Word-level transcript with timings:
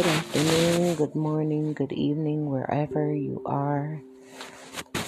Good 0.00 0.08
afternoon, 0.08 0.94
good 0.94 1.14
morning, 1.14 1.74
good 1.74 1.92
evening, 1.92 2.48
wherever 2.48 3.14
you 3.14 3.42
are. 3.44 4.00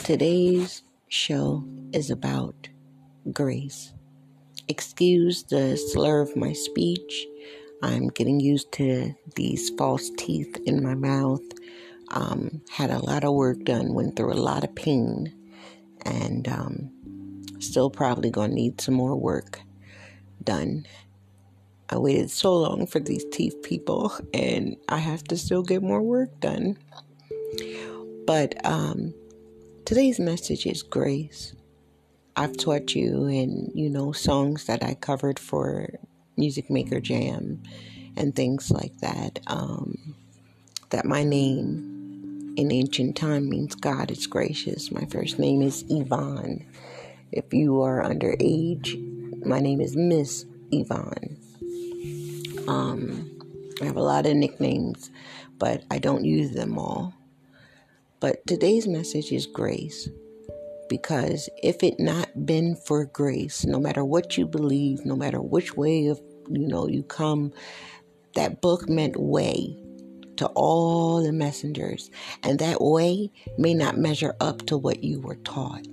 Today's 0.05 0.83
show 1.09 1.65
is 1.95 2.11
about 2.11 2.69
grace. 3.33 3.95
Excuse 4.69 5.45
the 5.45 5.79
slur 5.79 6.21
of 6.21 6.37
my 6.37 6.53
speech. 6.53 7.27
I'm 7.83 8.09
getting 8.09 8.39
used 8.39 8.71
to 8.73 9.15
these 9.35 9.71
false 9.79 10.11
teeth 10.19 10.59
in 10.67 10.83
my 10.83 10.95
mouth. 10.95 11.41
Um, 12.09 12.61
had 12.71 12.91
a 12.91 12.99
lot 12.99 13.25
of 13.25 13.33
work 13.33 13.65
done, 13.65 13.95
went 13.95 14.15
through 14.15 14.35
a 14.35 14.45
lot 14.45 14.63
of 14.63 14.75
pain, 14.75 15.33
and 16.05 16.47
um, 16.49 16.91
still 17.61 17.89
probably 17.89 18.29
gonna 18.29 18.53
need 18.53 18.83
some 18.83 18.97
more 18.97 19.17
work 19.17 19.59
done. 20.45 20.85
I 21.93 21.99
waited 21.99 22.31
so 22.31 22.57
long 22.57 22.87
for 22.87 23.01
these 23.01 23.23
teeth 23.27 23.61
people, 23.63 24.15
and 24.33 24.79
I 24.89 24.97
have 24.97 25.25
to 25.25 25.37
still 25.37 25.63
get 25.63 25.83
more 25.83 26.01
work 26.01 26.41
done. 26.41 26.79
But 28.27 28.65
um, 28.65 29.13
today's 29.85 30.19
message 30.19 30.65
is 30.65 30.83
grace. 30.83 31.53
I've 32.35 32.57
taught 32.57 32.95
you 32.95 33.27
in, 33.27 33.71
you 33.75 33.91
know, 33.91 34.13
songs 34.13 34.65
that 34.65 34.83
I 34.83 34.95
covered 34.95 35.39
for 35.39 35.91
Music 36.39 36.71
Maker 36.71 36.99
Jam 36.99 37.63
and 38.17 38.35
things 38.35 38.71
like 38.71 38.97
that. 39.01 39.41
Um, 39.47 40.15
that 40.89 41.05
my 41.05 41.25
name 41.25 42.55
in 42.57 42.73
ancient 42.73 43.17
time 43.17 43.51
means 43.51 43.75
God 43.75 44.11
is 44.11 44.27
gracious. 44.27 44.91
My 44.91 45.05
first 45.11 45.39
name 45.39 45.61
is 45.61 45.85
Yvonne. 45.91 46.65
If 47.33 47.53
you 47.53 47.83
are 47.83 48.03
underage, 48.03 49.45
my 49.45 49.61
name 49.61 49.83
is 49.83 49.95
Miss 49.95 50.47
Yvonne. 50.71 51.42
Um, 52.69 53.39
I 53.81 53.85
have 53.85 53.97
a 53.97 54.03
lot 54.03 54.27
of 54.27 54.37
nicknames, 54.37 55.11
but 55.59 55.85
I 55.91 55.99
don't 55.99 56.25
use 56.25 56.53
them 56.53 56.79
all. 56.79 57.15
But 58.21 58.47
today's 58.47 58.87
message 58.87 59.33
is 59.33 59.47
grace. 59.47 60.09
Because 60.89 61.49
if 61.63 61.83
it 61.83 61.99
not 61.99 62.47
been 62.47 62.77
for 62.77 63.07
grace, 63.07 63.65
no 63.65 63.81
matter 63.81 64.05
what 64.05 64.37
you 64.37 64.47
believe, 64.47 65.05
no 65.05 65.17
matter 65.17 65.41
which 65.41 65.77
way 65.77 66.07
of 66.07 66.21
you 66.51 66.67
know 66.67 66.87
you 66.87 67.03
come, 67.03 67.53
that 68.35 68.61
book 68.61 68.89
meant 68.89 69.17
way 69.17 69.77
to 70.37 70.47
all 70.49 71.23
the 71.23 71.33
messengers, 71.33 72.11
and 72.43 72.59
that 72.59 72.81
way 72.81 73.31
may 73.59 73.75
not 73.75 73.97
measure 73.97 74.35
up 74.41 74.67
to 74.67 74.77
what 74.77 75.03
you 75.03 75.21
were 75.21 75.37
taught. 75.37 75.87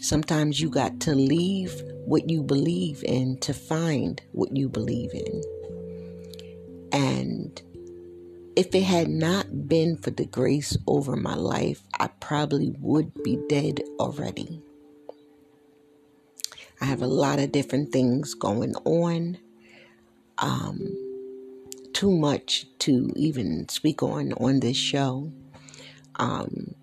Sometimes 0.00 0.60
you 0.60 0.70
got 0.70 1.00
to 1.00 1.14
leave 1.14 1.82
what 2.06 2.28
you 2.28 2.42
believe 2.42 3.04
in 3.04 3.38
to 3.40 3.52
find 3.52 4.20
what 4.32 4.56
you 4.56 4.68
believe 4.68 5.12
in. 5.12 5.42
And 6.92 7.62
if 8.56 8.74
it 8.74 8.82
had 8.82 9.08
not 9.08 9.68
been 9.68 9.96
for 9.96 10.10
the 10.10 10.24
grace 10.24 10.76
over 10.86 11.16
my 11.16 11.34
life, 11.34 11.82
I 11.98 12.08
probably 12.08 12.74
would 12.80 13.12
be 13.22 13.38
dead 13.48 13.80
already. 13.98 14.62
I 16.80 16.86
have 16.86 17.02
a 17.02 17.06
lot 17.06 17.38
of 17.38 17.52
different 17.52 17.92
things 17.92 18.34
going 18.34 18.74
on. 18.84 19.38
Um, 20.38 20.96
too 21.92 22.10
much 22.10 22.66
to 22.78 23.10
even 23.14 23.68
speak 23.68 24.02
on 24.02 24.32
on 24.34 24.60
this 24.60 24.76
show. 24.76 25.30
Um, 26.16 26.74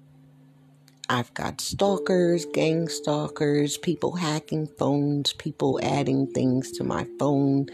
I've 1.10 1.34
got 1.34 1.62
stalkers, 1.62 2.46
gang 2.46 2.90
stalkers, 2.90 3.78
people 3.78 4.18
hacking 4.18 4.68
phones, 4.68 5.32
people 5.34 5.80
adding 5.82 6.28
things 6.28 6.72
to 6.74 6.84
my 6.84 7.08
phone. 7.18 7.68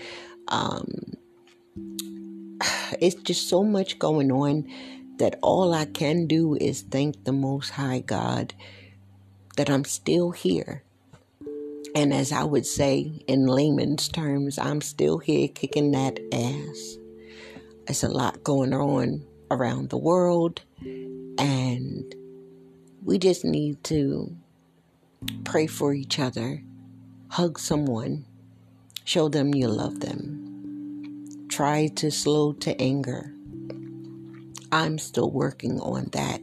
Um, 0.50 1.14
it's 3.00 3.16
just 3.16 3.50
so 3.50 3.64
much 3.64 3.98
going 3.98 4.32
on 4.32 4.68
that 5.18 5.40
all 5.42 5.74
I 5.74 5.86
can 5.86 6.28
do 6.28 6.56
is 6.56 6.82
thank 6.82 7.24
the 7.24 7.32
Most 7.32 7.72
High 7.72 8.00
God 8.00 8.54
that 9.58 9.70
I'm 9.70 9.86
still 9.86 10.32
here. 10.32 10.84
And 11.96 12.14
as 12.14 12.32
I 12.32 12.44
would 12.44 12.66
say 12.66 13.24
in 13.28 13.48
layman's 13.48 14.08
terms, 14.10 14.58
I'm 14.60 14.82
still 14.82 15.18
here 15.20 15.48
kicking 15.48 15.92
that 15.92 16.20
ass. 16.32 16.98
It's 17.88 18.04
a 18.04 18.10
lot 18.10 18.44
going 18.44 18.74
on 18.74 19.26
around 19.52 19.90
the 19.90 19.98
world, 19.98 20.62
and 21.38 22.16
we 23.04 23.18
just 23.18 23.44
need 23.44 23.84
to 23.86 24.36
pray 25.44 25.68
for 25.68 25.94
each 25.94 26.20
other, 26.20 26.64
hug 27.30 27.60
someone, 27.60 28.26
show 29.04 29.28
them 29.28 29.54
you 29.54 29.68
love 29.68 30.00
them. 30.00 31.48
Try 31.50 31.88
to 31.96 32.10
slow 32.10 32.54
to 32.54 32.80
anger. 32.82 33.34
I'm 34.72 34.98
still 34.98 35.30
working 35.30 35.80
on 35.82 36.10
that. 36.14 36.42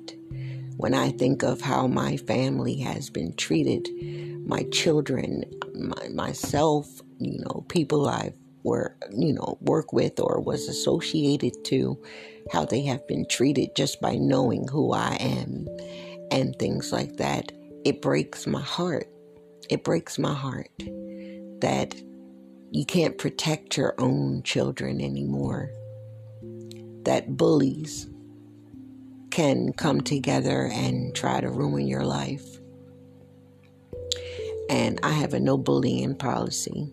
When 0.76 0.94
I 0.94 1.10
think 1.10 1.42
of 1.42 1.60
how 1.60 1.86
my 1.86 2.16
family 2.16 2.76
has 2.80 3.10
been 3.10 3.34
treated, 3.34 3.88
my 4.46 4.62
children, 4.64 5.44
my, 5.74 6.08
myself, 6.08 7.02
you 7.18 7.38
know, 7.38 7.64
people 7.68 8.08
I've 8.08 8.34
were 8.62 8.94
you 9.10 9.32
know 9.32 9.56
work 9.62 9.90
with 9.90 10.20
or 10.20 10.38
was 10.40 10.68
associated 10.68 11.64
to, 11.64 11.98
how 12.52 12.64
they 12.64 12.82
have 12.82 13.06
been 13.08 13.26
treated 13.26 13.74
just 13.74 14.00
by 14.00 14.16
knowing 14.16 14.68
who 14.68 14.92
I 14.92 15.16
am 15.18 15.66
and 16.30 16.54
things 16.58 16.92
like 16.92 17.16
that, 17.16 17.52
it 17.84 18.02
breaks 18.02 18.46
my 18.46 18.60
heart. 18.60 19.06
It 19.68 19.84
breaks 19.84 20.18
my 20.18 20.34
heart 20.34 20.70
that 21.60 21.94
you 22.72 22.84
can't 22.84 23.18
protect 23.18 23.76
your 23.76 23.94
own 23.98 24.42
children 24.42 25.00
anymore. 25.00 25.70
That 27.04 27.36
bullies 27.36 28.08
can 29.30 29.72
come 29.72 30.00
together 30.00 30.70
and 30.72 31.14
try 31.14 31.40
to 31.40 31.50
ruin 31.50 31.86
your 31.86 32.04
life. 32.04 32.44
And 34.68 35.00
I 35.02 35.10
have 35.10 35.34
a 35.34 35.40
no 35.40 35.56
bullying 35.56 36.14
policy. 36.14 36.92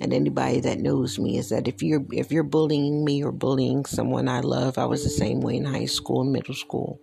And 0.00 0.12
anybody 0.12 0.60
that 0.60 0.80
knows 0.80 1.18
me 1.18 1.38
is 1.38 1.50
that 1.50 1.68
if 1.68 1.82
you're 1.82 2.04
if 2.10 2.32
you're 2.32 2.42
bullying 2.42 3.04
me 3.04 3.22
or 3.22 3.32
bullying 3.32 3.84
someone 3.84 4.28
I 4.28 4.40
love, 4.40 4.76
I 4.76 4.86
was 4.86 5.04
the 5.04 5.10
same 5.10 5.40
way 5.40 5.56
in 5.56 5.64
high 5.64 5.86
school 5.86 6.22
and 6.22 6.32
middle 6.32 6.54
school. 6.54 7.00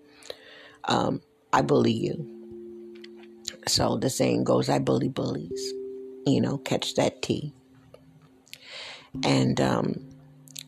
Um, 0.84 1.22
I 1.54 1.62
bully 1.62 1.92
you. 1.94 2.28
So 3.68 3.98
the 3.98 4.10
saying 4.10 4.44
goes, 4.44 4.70
I 4.70 4.80
bully 4.80 5.10
bullies. 5.10 5.74
You 6.26 6.42
know, 6.42 6.58
catch 6.58 6.96
that 6.96 7.22
T. 7.22 7.54
And 9.24 9.60
um, 9.60 9.96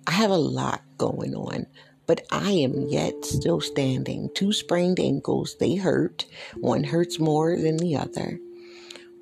I 0.07 0.11
have 0.11 0.31
a 0.31 0.37
lot 0.37 0.81
going 0.97 1.35
on, 1.35 1.65
but 2.07 2.25
I 2.31 2.51
am 2.51 2.87
yet 2.89 3.23
still 3.23 3.61
standing. 3.61 4.29
Two 4.35 4.51
sprained 4.51 4.99
ankles, 4.99 5.55
they 5.59 5.75
hurt. 5.75 6.25
One 6.55 6.83
hurts 6.83 7.19
more 7.19 7.55
than 7.55 7.77
the 7.77 7.95
other. 7.95 8.39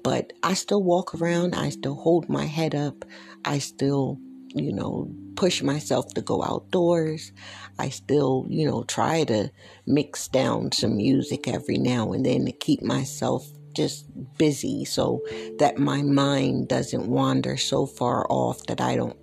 But 0.04 0.34
I 0.42 0.56
still 0.56 0.82
walk 0.82 1.14
around, 1.14 1.54
I 1.54 1.70
still 1.70 1.96
hold 1.96 2.28
my 2.28 2.46
head 2.46 2.74
up, 2.74 3.06
I 3.46 3.60
still, 3.60 4.20
you 4.54 4.74
know, 4.74 5.10
push 5.36 5.62
myself 5.62 6.14
to 6.14 6.22
go 6.22 6.44
outdoors. 6.44 7.32
I 7.80 7.90
still, 7.90 8.46
you 8.50 8.66
know, 8.66 8.84
try 8.84 9.24
to 9.26 9.52
mix 9.86 10.28
down 10.28 10.72
some 10.72 10.98
music 10.98 11.48
every 11.48 11.78
now 11.78 12.12
and 12.12 12.26
then 12.26 12.46
to 12.46 12.52
keep 12.52 12.82
myself 12.82 13.48
just 13.74 14.06
busy 14.38 14.84
so 14.86 15.22
that 15.60 15.78
my 15.78 16.02
mind 16.02 16.68
doesn't 16.68 17.08
wander 17.08 17.58
so 17.58 17.86
far 17.86 18.26
off 18.30 18.66
that 18.68 18.82
I 18.82 18.96
don't 18.96 19.18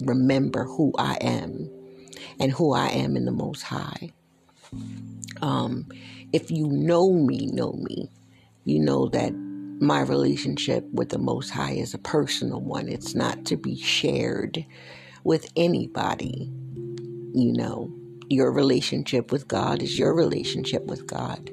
remember 0.00 0.64
who 0.64 0.92
I 0.98 1.14
am 1.20 1.70
and 2.40 2.50
who 2.52 2.72
I 2.72 2.88
am 2.88 3.16
in 3.16 3.24
the 3.24 3.32
Most 3.32 3.62
High. 3.62 4.10
Um, 5.42 5.86
if 6.32 6.50
you 6.50 6.66
know 6.68 7.12
me, 7.12 7.46
know 7.52 7.72
me, 7.72 8.10
you 8.64 8.80
know 8.80 9.08
that 9.08 9.32
my 9.80 10.00
relationship 10.00 10.84
with 10.92 11.10
the 11.10 11.18
Most 11.18 11.50
High 11.50 11.72
is 11.72 11.94
a 11.94 11.98
personal 11.98 12.60
one. 12.60 12.88
It's 12.88 13.14
not 13.14 13.44
to 13.46 13.56
be 13.56 13.76
shared 13.76 14.64
with 15.24 15.50
anybody. 15.56 16.50
You 17.34 17.52
know, 17.52 17.92
your 18.28 18.52
relationship 18.52 19.32
with 19.32 19.48
God 19.48 19.82
is 19.82 19.98
your 19.98 20.14
relationship 20.14 20.84
with 20.86 21.06
God. 21.06 21.50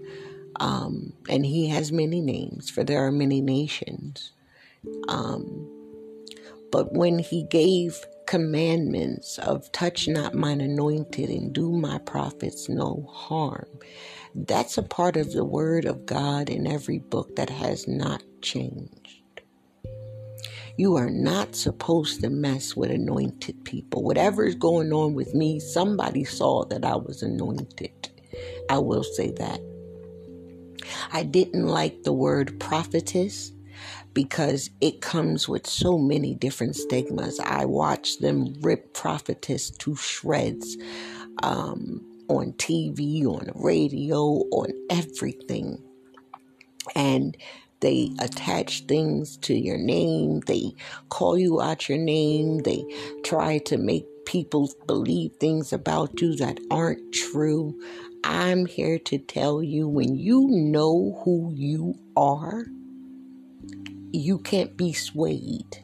Um, 0.59 1.13
and 1.29 1.45
He 1.45 1.69
has 1.69 1.91
many 1.91 2.21
names, 2.21 2.69
for 2.69 2.83
there 2.83 3.05
are 3.05 3.11
many 3.11 3.41
nations. 3.41 4.33
Um, 5.07 5.67
but 6.71 6.93
when 6.93 7.19
He 7.19 7.43
gave 7.43 8.05
commandments 8.27 9.37
of 9.39 9.71
touch 9.71 10.07
not 10.07 10.33
mine 10.33 10.61
anointed 10.61 11.29
and 11.29 11.51
do 11.51 11.71
my 11.71 11.97
prophets 11.99 12.69
no 12.69 13.09
harm, 13.11 13.67
that's 14.33 14.77
a 14.77 14.83
part 14.83 15.17
of 15.17 15.33
the 15.33 15.45
Word 15.45 15.85
of 15.85 16.05
God 16.05 16.49
in 16.49 16.65
every 16.67 16.99
book 16.99 17.35
that 17.35 17.49
has 17.49 17.87
not 17.87 18.23
changed. 18.41 19.21
You 20.77 20.95
are 20.95 21.09
not 21.09 21.55
supposed 21.55 22.21
to 22.21 22.29
mess 22.29 22.75
with 22.75 22.91
anointed 22.91 23.65
people. 23.65 24.03
Whatever 24.03 24.45
is 24.45 24.55
going 24.55 24.93
on 24.93 25.13
with 25.13 25.33
me, 25.33 25.59
somebody 25.59 26.23
saw 26.23 26.65
that 26.65 26.85
I 26.85 26.95
was 26.95 27.21
anointed. 27.21 28.09
I 28.69 28.77
will 28.77 29.03
say 29.03 29.31
that. 29.31 29.59
I 31.11 31.23
didn't 31.23 31.67
like 31.67 32.03
the 32.03 32.13
word 32.13 32.59
prophetess 32.59 33.51
because 34.13 34.69
it 34.79 35.01
comes 35.01 35.47
with 35.47 35.67
so 35.67 35.97
many 35.97 36.33
different 36.33 36.75
stigmas. 36.75 37.39
I 37.39 37.65
watched 37.65 38.21
them 38.21 38.53
rip 38.61 38.93
prophetess 38.93 39.69
to 39.69 39.95
shreds 39.95 40.77
um, 41.43 42.10
on 42.31 42.53
TV, 42.53 43.25
on 43.25 43.45
the 43.45 43.53
radio, 43.55 44.19
on 44.51 44.71
everything. 44.89 45.81
And 46.95 47.37
they 47.81 48.11
attach 48.19 48.85
things 48.85 49.37
to 49.37 49.53
your 49.53 49.77
name. 49.77 50.41
They 50.41 50.73
call 51.09 51.37
you 51.37 51.61
out 51.61 51.89
your 51.89 51.97
name. 51.97 52.59
They 52.59 52.83
try 53.23 53.57
to 53.65 53.77
make 53.77 54.05
people 54.25 54.71
believe 54.87 55.33
things 55.39 55.73
about 55.73 56.21
you 56.21 56.35
that 56.37 56.59
aren't 56.69 57.13
true. 57.13 57.77
I'm 58.23 58.65
here 58.67 58.99
to 58.99 59.17
tell 59.17 59.63
you 59.63 59.87
when 59.87 60.15
you 60.15 60.47
know 60.47 61.19
who 61.23 61.51
you 61.55 61.95
are, 62.15 62.65
you 64.13 64.37
can't 64.39 64.77
be 64.77 64.93
swayed. 64.93 65.83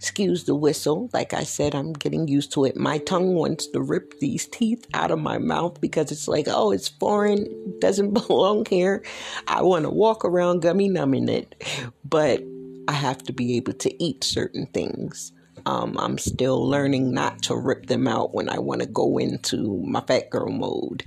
Excuse 0.00 0.44
the 0.44 0.54
whistle. 0.54 1.10
Like 1.12 1.34
I 1.34 1.42
said, 1.42 1.74
I'm 1.74 1.92
getting 1.92 2.26
used 2.26 2.54
to 2.54 2.64
it. 2.64 2.74
My 2.74 2.96
tongue 2.96 3.34
wants 3.34 3.66
to 3.66 3.82
rip 3.82 4.18
these 4.18 4.46
teeth 4.46 4.86
out 4.94 5.10
of 5.10 5.18
my 5.18 5.36
mouth 5.36 5.78
because 5.78 6.10
it's 6.10 6.26
like, 6.26 6.46
oh, 6.48 6.70
it's 6.70 6.88
foreign, 6.88 7.78
doesn't 7.80 8.14
belong 8.26 8.64
here. 8.64 9.04
I 9.46 9.60
want 9.60 9.84
to 9.84 9.90
walk 9.90 10.24
around 10.24 10.60
gummy 10.60 10.88
numbing 10.88 11.28
it, 11.28 11.54
but 12.02 12.42
I 12.88 12.92
have 12.92 13.22
to 13.24 13.34
be 13.34 13.58
able 13.58 13.74
to 13.74 14.02
eat 14.02 14.24
certain 14.24 14.64
things. 14.72 15.32
Um, 15.66 15.98
I'm 15.98 16.16
still 16.16 16.66
learning 16.66 17.12
not 17.12 17.42
to 17.42 17.54
rip 17.54 17.84
them 17.84 18.08
out 18.08 18.32
when 18.32 18.48
I 18.48 18.58
want 18.58 18.80
to 18.80 18.86
go 18.86 19.18
into 19.18 19.82
my 19.84 20.00
fat 20.00 20.30
girl 20.30 20.50
mode. 20.50 21.04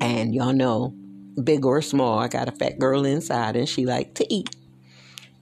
And 0.00 0.34
y'all 0.34 0.52
know, 0.52 0.92
big 1.44 1.64
or 1.64 1.80
small, 1.80 2.18
I 2.18 2.26
got 2.26 2.48
a 2.48 2.52
fat 2.52 2.80
girl 2.80 3.04
inside 3.04 3.54
and 3.54 3.68
she 3.68 3.86
like 3.86 4.14
to 4.14 4.34
eat 4.34 4.56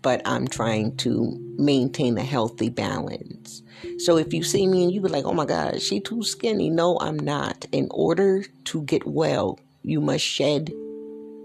but 0.07 0.23
I'm 0.25 0.47
trying 0.47 0.97
to 0.99 1.37
maintain 1.59 2.17
a 2.17 2.23
healthy 2.23 2.69
balance. 2.69 3.65
So 3.99 4.17
if 4.19 4.33
you 4.33 4.45
see 4.45 4.69
me 4.69 4.85
and 4.85 4.93
you 4.93 5.01
be 5.01 5.09
like, 5.09 5.25
oh 5.25 5.35
my 5.35 5.47
God, 5.47 5.83
she 5.83 5.99
too 5.99 6.23
skinny. 6.23 6.71
No, 6.71 6.97
I'm 7.01 7.19
not. 7.19 7.67
In 7.73 7.89
order 7.91 8.45
to 8.67 8.83
get 8.83 9.05
well, 9.05 9.59
you 9.83 10.01
must 10.01 10.25
shed 10.25 10.73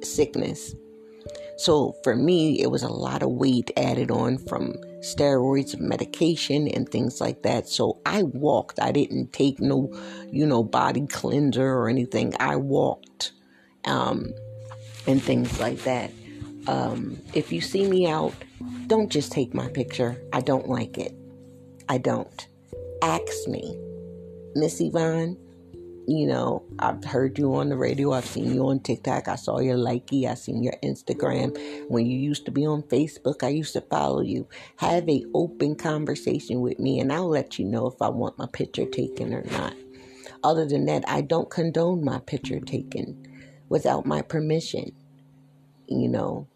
sickness. 0.03 0.75
So 1.57 1.95
for 2.03 2.15
me, 2.15 2.61
it 2.61 2.67
was 2.67 2.83
a 2.83 2.87
lot 2.87 3.23
of 3.23 3.31
weight 3.31 3.71
added 3.77 4.11
on 4.11 4.37
from 4.37 4.75
steroids, 4.99 5.79
medication, 5.79 6.67
and 6.67 6.87
things 6.87 7.19
like 7.19 7.41
that. 7.41 7.67
So 7.67 7.99
I 8.05 8.21
walked. 8.21 8.79
I 8.79 8.91
didn't 8.91 9.33
take 9.33 9.59
no, 9.59 9.91
you 10.29 10.45
know, 10.45 10.63
body 10.63 11.07
cleanser 11.07 11.67
or 11.67 11.89
anything. 11.89 12.35
I 12.39 12.57
walked 12.57 13.31
um, 13.85 14.35
and 15.07 15.19
things 15.19 15.59
like 15.59 15.79
that. 15.85 16.11
Um, 16.67 17.17
if 17.33 17.51
you 17.51 17.61
see 17.61 17.87
me 17.87 18.07
out, 18.07 18.33
don't 18.87 19.09
just 19.09 19.31
take 19.31 19.53
my 19.53 19.67
picture. 19.69 20.21
I 20.33 20.41
don't 20.41 20.69
like 20.69 20.97
it. 20.97 21.15
I 21.89 21.97
don't. 21.97 22.47
Ask 23.01 23.47
me, 23.47 23.77
Miss 24.55 24.79
Yvonne. 24.79 25.37
You 26.07 26.27
know, 26.27 26.63
I've 26.79 27.03
heard 27.03 27.37
you 27.37 27.55
on 27.55 27.69
the 27.69 27.77
radio. 27.77 28.11
I've 28.11 28.25
seen 28.25 28.53
you 28.53 28.67
on 28.67 28.79
TikTok. 28.79 29.27
I 29.27 29.35
saw 29.35 29.59
your 29.59 29.77
Likee. 29.77 30.25
I 30.29 30.33
seen 30.33 30.63
your 30.63 30.75
Instagram. 30.83 31.57
When 31.89 32.05
you 32.05 32.17
used 32.17 32.45
to 32.45 32.51
be 32.51 32.65
on 32.65 32.83
Facebook, 32.83 33.43
I 33.43 33.49
used 33.49 33.73
to 33.73 33.81
follow 33.81 34.21
you. 34.21 34.47
Have 34.77 35.07
a 35.07 35.23
open 35.33 35.75
conversation 35.75 36.61
with 36.61 36.79
me, 36.79 36.99
and 36.99 37.13
I'll 37.13 37.29
let 37.29 37.59
you 37.59 37.65
know 37.65 37.87
if 37.87 38.01
I 38.01 38.09
want 38.09 38.37
my 38.37 38.47
picture 38.51 38.85
taken 38.85 39.33
or 39.33 39.43
not. 39.43 39.73
Other 40.43 40.65
than 40.65 40.85
that, 40.87 41.03
I 41.07 41.21
don't 41.21 41.49
condone 41.49 42.03
my 42.03 42.19
picture 42.19 42.59
taken 42.59 43.27
without 43.69 44.05
my 44.05 44.21
permission. 44.21 44.91
You 45.91 46.07
know, 46.07 46.47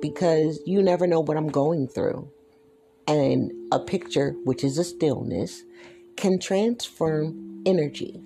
because 0.00 0.60
you 0.66 0.82
never 0.82 1.06
know 1.06 1.20
what 1.20 1.36
I'm 1.36 1.48
going 1.48 1.88
through. 1.88 2.30
And 3.06 3.52
a 3.70 3.78
picture, 3.78 4.34
which 4.44 4.64
is 4.64 4.78
a 4.78 4.84
stillness, 4.84 5.62
can 6.16 6.38
transform 6.38 7.62
energy. 7.66 8.20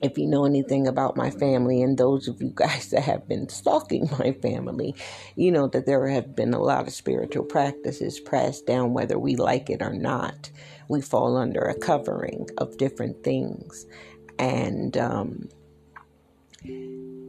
If 0.00 0.16
you 0.16 0.28
know 0.28 0.44
anything 0.44 0.86
about 0.86 1.16
my 1.16 1.30
family, 1.30 1.82
and 1.82 1.98
those 1.98 2.28
of 2.28 2.40
you 2.40 2.50
guys 2.54 2.90
that 2.90 3.02
have 3.02 3.28
been 3.28 3.48
stalking 3.48 4.08
my 4.18 4.32
family, 4.32 4.94
you 5.36 5.50
know 5.50 5.66
that 5.68 5.86
there 5.86 6.06
have 6.08 6.36
been 6.36 6.54
a 6.54 6.62
lot 6.62 6.86
of 6.86 6.92
spiritual 6.92 7.44
practices 7.44 8.20
pressed 8.20 8.66
down, 8.66 8.94
whether 8.94 9.18
we 9.18 9.36
like 9.36 9.70
it 9.70 9.82
or 9.82 9.92
not. 9.92 10.50
We 10.88 11.00
fall 11.00 11.36
under 11.36 11.62
a 11.62 11.78
covering 11.78 12.48
of 12.58 12.78
different 12.78 13.22
things. 13.22 13.86
And 14.38 14.96
um, 14.96 15.48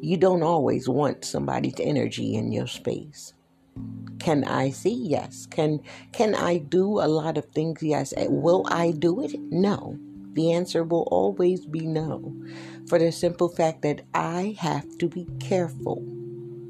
you 0.01 0.17
don't 0.17 0.43
always 0.43 0.87
want 0.87 1.25
somebody's 1.25 1.79
energy 1.79 2.35
in 2.35 2.51
your 2.51 2.67
space. 2.67 3.33
Can 4.19 4.43
I 4.43 4.69
see? 4.71 4.93
Yes. 4.93 5.45
Can 5.45 5.79
can 6.11 6.35
I 6.35 6.57
do 6.57 6.99
a 6.99 7.07
lot 7.07 7.37
of 7.37 7.45
things? 7.45 7.81
Yes. 7.81 8.13
Eh, 8.17 8.27
will 8.29 8.65
I 8.69 8.91
do 8.91 9.21
it? 9.21 9.39
No. 9.49 9.97
The 10.33 10.53
answer 10.53 10.83
will 10.83 11.07
always 11.11 11.65
be 11.65 11.85
no. 11.85 12.33
For 12.87 12.99
the 12.99 13.11
simple 13.11 13.49
fact 13.49 13.81
that 13.81 14.01
I 14.13 14.55
have 14.59 14.97
to 14.99 15.07
be 15.07 15.27
careful 15.39 16.03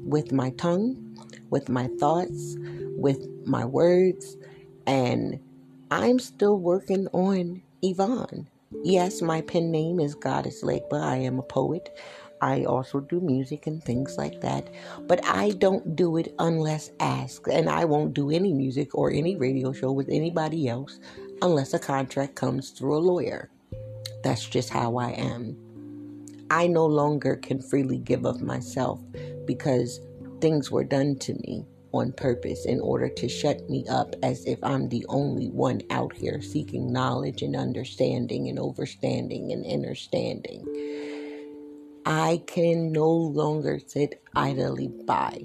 with 0.04 0.32
my 0.32 0.50
tongue, 0.50 1.16
with 1.50 1.68
my 1.68 1.88
thoughts, 1.98 2.56
with 2.96 3.26
my 3.44 3.64
words, 3.64 4.36
and 4.86 5.38
I'm 5.90 6.18
still 6.18 6.58
working 6.58 7.06
on 7.08 7.62
Yvonne. 7.82 8.48
Yes, 8.82 9.20
my 9.20 9.40
pen 9.40 9.70
name 9.70 9.98
is 9.98 10.14
Goddess 10.14 10.62
Lake, 10.62 10.84
but 10.88 11.00
I 11.00 11.16
am 11.16 11.38
a 11.38 11.42
poet. 11.42 11.90
I 12.42 12.64
also 12.64 13.00
do 13.00 13.20
music 13.20 13.66
and 13.66 13.82
things 13.82 14.16
like 14.16 14.40
that, 14.40 14.68
but 15.06 15.24
I 15.24 15.50
don't 15.50 15.94
do 15.94 16.16
it 16.16 16.34
unless 16.38 16.90
asked. 17.00 17.48
And 17.48 17.68
I 17.68 17.84
won't 17.84 18.14
do 18.14 18.30
any 18.30 18.52
music 18.52 18.94
or 18.94 19.10
any 19.10 19.36
radio 19.36 19.72
show 19.72 19.92
with 19.92 20.08
anybody 20.08 20.68
else 20.68 20.98
unless 21.42 21.74
a 21.74 21.78
contract 21.78 22.34
comes 22.34 22.70
through 22.70 22.96
a 22.96 22.98
lawyer. 22.98 23.50
That's 24.22 24.48
just 24.48 24.70
how 24.70 24.96
I 24.96 25.10
am. 25.10 25.56
I 26.50 26.66
no 26.66 26.86
longer 26.86 27.36
can 27.36 27.62
freely 27.62 27.98
give 27.98 28.24
of 28.24 28.42
myself 28.42 29.00
because 29.44 30.00
things 30.40 30.70
were 30.70 30.84
done 30.84 31.16
to 31.20 31.34
me 31.34 31.66
on 31.92 32.12
purpose 32.12 32.66
in 32.66 32.80
order 32.80 33.08
to 33.08 33.28
shut 33.28 33.68
me 33.68 33.84
up 33.88 34.14
as 34.22 34.44
if 34.46 34.58
I'm 34.62 34.88
the 34.88 35.04
only 35.08 35.48
one 35.48 35.82
out 35.90 36.14
here 36.14 36.40
seeking 36.40 36.92
knowledge 36.92 37.42
and 37.42 37.56
understanding 37.56 38.48
and 38.48 38.58
overstanding 38.58 39.52
and 39.52 39.66
understanding. 39.66 40.64
I 42.06 42.42
can 42.46 42.92
no 42.92 43.10
longer 43.10 43.78
sit 43.86 44.22
idly 44.34 44.88
by. 44.88 45.44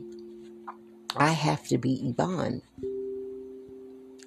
I 1.17 1.29
have 1.29 1.67
to 1.67 1.77
be 1.77 2.09
Yvonne. 2.09 2.61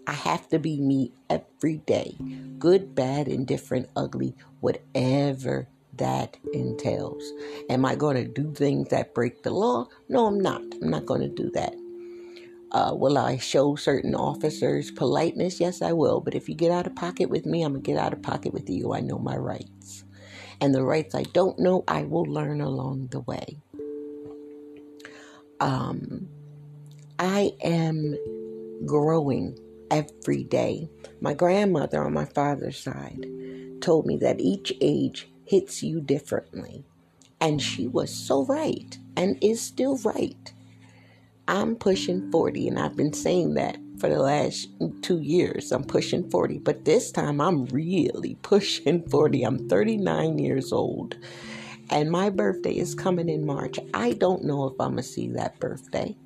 I 0.06 0.12
have 0.12 0.48
to 0.50 0.58
be 0.58 0.80
me 0.80 1.12
every 1.30 1.78
day. 1.78 2.16
Good, 2.58 2.94
bad, 2.94 3.28
indifferent, 3.28 3.88
ugly, 3.97 4.35
whatever 4.61 5.68
that 5.97 6.37
entails. 6.52 7.32
Am 7.70 7.85
I 7.85 7.94
going 7.94 8.16
to 8.16 8.28
do 8.28 8.52
things 8.52 8.88
that 8.88 9.14
break 9.14 9.42
the 9.42 9.50
law? 9.50 9.87
No, 10.08 10.26
I'm 10.26 10.40
not. 10.40 10.62
I'm 10.82 10.90
not 10.90 11.06
going 11.06 11.23
to 11.23 11.28
do 11.28 11.50
that. 11.52 11.75
Uh, 12.73 12.94
will 12.94 13.16
I 13.16 13.38
show 13.38 13.75
certain 13.76 14.14
officers 14.14 14.90
politeness? 14.90 15.61
Yes, 15.61 15.80
I 15.80 15.92
will. 15.92 16.20
But 16.20 16.35
if 16.35 16.49
you 16.49 16.54
get 16.54 16.70
out 16.70 16.87
of 16.87 16.94
pocket 16.94 17.30
with 17.30 17.47
me, 17.47 17.62
I'm 17.62 17.73
going 17.73 17.82
to 17.82 17.90
get 17.90 17.99
out 17.99 18.12
of 18.12 18.23
pocket 18.23 18.52
with 18.52 18.68
you. 18.68 18.92
I 18.92 19.00
know 19.00 19.18
my 19.18 19.37
rights 19.37 20.04
and 20.61 20.75
the 20.75 20.83
rights 20.83 21.15
I 21.15 21.23
don't 21.23 21.59
know, 21.59 21.85
I 21.87 22.03
will 22.03 22.25
learn 22.25 22.61
along 22.61 23.09
the 23.09 23.21
way. 23.21 23.59
Um, 25.61 26.29
I 27.19 27.53
am 27.62 28.17
growing 28.87 29.59
every 29.91 30.45
day. 30.45 30.88
My 31.21 31.35
grandmother 31.35 32.05
on 32.05 32.12
my 32.12 32.25
father's 32.25 32.79
side 32.79 33.27
told 33.81 34.07
me 34.07 34.17
that 34.19 34.41
each 34.41 34.73
age 34.81 35.29
hits 35.45 35.83
you 35.83 36.00
differently. 36.00 36.85
And 37.41 37.62
she 37.62 37.87
was 37.87 38.12
so 38.12 38.45
right 38.45 38.99
and 39.17 39.38
is 39.43 39.61
still 39.61 39.97
right. 39.99 40.53
I'm 41.47 41.77
pushing 41.77 42.31
40, 42.31 42.69
and 42.69 42.79
I've 42.79 42.97
been 42.97 43.12
saying 43.12 43.55
that 43.55 43.79
for 43.99 44.09
the 44.09 44.19
last 44.19 44.69
two 45.02 45.21
years. 45.21 45.73
I'm 45.73 45.85
pushing 45.85 46.28
40, 46.31 46.59
but 46.59 46.85
this 46.85 47.11
time 47.11 47.40
I'm 47.40 47.67
really 47.67 48.37
pushing 48.43 49.02
40. 49.09 49.43
I'm 49.43 49.69
39 49.69 50.38
years 50.38 50.73
old, 50.73 51.17
and 51.90 52.11
my 52.11 52.31
birthday 52.31 52.76
is 52.76 52.95
coming 52.95 53.28
in 53.28 53.47
March. 53.47 53.78
I 53.95 54.12
don't 54.12 54.45
know 54.45 54.67
if 54.67 54.81
I'm 54.81 54.93
going 54.93 54.97
to 54.97 55.02
see 55.02 55.28
that 55.31 55.59
birthday. 55.59 56.17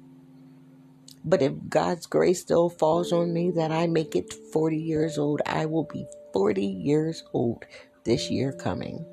But 1.24 1.40
if 1.40 1.52
God's 1.68 2.06
grace 2.06 2.40
still 2.40 2.68
falls 2.68 3.12
on 3.12 3.32
me 3.32 3.52
that 3.52 3.70
I 3.70 3.86
make 3.86 4.16
it 4.16 4.34
40 4.52 4.76
years 4.76 5.18
old, 5.18 5.40
I 5.46 5.66
will 5.66 5.84
be 5.84 6.04
40 6.32 6.64
years 6.64 7.22
old 7.32 7.64
this 8.04 8.28
year 8.28 8.52
coming. 8.52 9.04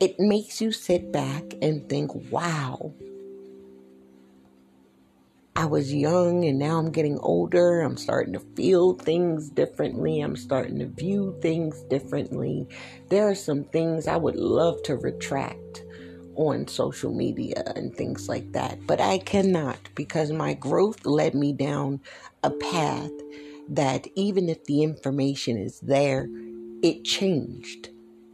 It 0.00 0.20
makes 0.20 0.60
you 0.60 0.70
sit 0.70 1.12
back 1.12 1.54
and 1.62 1.88
think, 1.88 2.10
wow, 2.30 2.92
I 5.56 5.66
was 5.66 5.94
young 5.94 6.44
and 6.44 6.58
now 6.58 6.78
I'm 6.78 6.90
getting 6.90 7.18
older. 7.20 7.80
I'm 7.80 7.96
starting 7.96 8.32
to 8.32 8.40
feel 8.40 8.94
things 8.94 9.50
differently. 9.50 10.20
I'm 10.20 10.34
starting 10.34 10.80
to 10.80 10.86
view 10.86 11.38
things 11.40 11.80
differently. 11.82 12.66
There 13.08 13.28
are 13.28 13.36
some 13.36 13.62
things 13.62 14.08
I 14.08 14.16
would 14.16 14.34
love 14.34 14.82
to 14.84 14.96
retract 14.96 15.84
on 16.34 16.66
social 16.66 17.14
media 17.14 17.62
and 17.76 17.94
things 17.94 18.28
like 18.28 18.50
that. 18.50 18.84
But 18.84 19.00
I 19.00 19.18
cannot 19.18 19.78
because 19.94 20.32
my 20.32 20.54
growth 20.54 21.06
led 21.06 21.36
me 21.36 21.52
down 21.52 22.00
a 22.42 22.50
path 22.50 23.12
that 23.68 24.08
even 24.16 24.48
if 24.48 24.64
the 24.64 24.82
information 24.82 25.56
is 25.56 25.78
there, 25.78 26.26
it 26.82 27.04
changed 27.04 27.90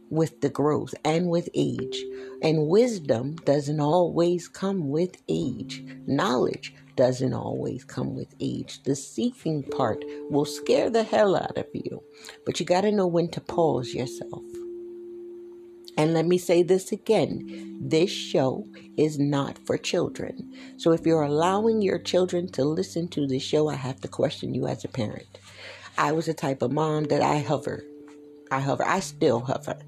with 0.09 0.41
the 0.41 0.49
growth 0.49 0.95
and 1.05 1.29
with 1.29 1.49
age. 1.53 2.03
And 2.41 2.67
wisdom 2.67 3.35
doesn't 3.45 3.79
always 3.79 4.47
come 4.47 4.89
with 4.89 5.21
age. 5.29 5.83
Knowledge 6.07 6.73
doesn't 6.95 7.33
always 7.33 7.83
come 7.83 8.15
with 8.15 8.33
age. 8.39 8.83
The 8.83 8.95
seeking 8.95 9.63
part 9.63 10.03
will 10.29 10.45
scare 10.45 10.89
the 10.89 11.03
hell 11.03 11.35
out 11.35 11.57
of 11.57 11.67
you. 11.73 12.03
But 12.45 12.59
you 12.59 12.65
got 12.65 12.81
to 12.81 12.91
know 12.91 13.07
when 13.07 13.29
to 13.29 13.41
pause 13.41 13.93
yourself. 13.93 14.43
And 15.97 16.13
let 16.13 16.25
me 16.25 16.37
say 16.37 16.63
this 16.63 16.91
again 16.91 17.77
this 17.81 18.11
show 18.11 18.67
is 18.95 19.17
not 19.17 19.57
for 19.65 19.77
children. 19.77 20.53
So 20.77 20.91
if 20.91 21.05
you're 21.05 21.23
allowing 21.23 21.81
your 21.81 21.99
children 21.99 22.47
to 22.53 22.63
listen 22.63 23.07
to 23.09 23.27
this 23.27 23.43
show, 23.43 23.69
I 23.69 23.75
have 23.75 23.99
to 24.01 24.07
question 24.07 24.53
you 24.53 24.67
as 24.67 24.85
a 24.85 24.87
parent. 24.87 25.39
I 25.97 26.11
was 26.11 26.27
the 26.27 26.33
type 26.33 26.61
of 26.61 26.71
mom 26.71 27.05
that 27.05 27.21
I 27.21 27.39
hover. 27.39 27.83
I 28.51 28.59
hover. 28.59 28.85
I 28.85 28.99
still 28.99 29.39
hover. 29.39 29.79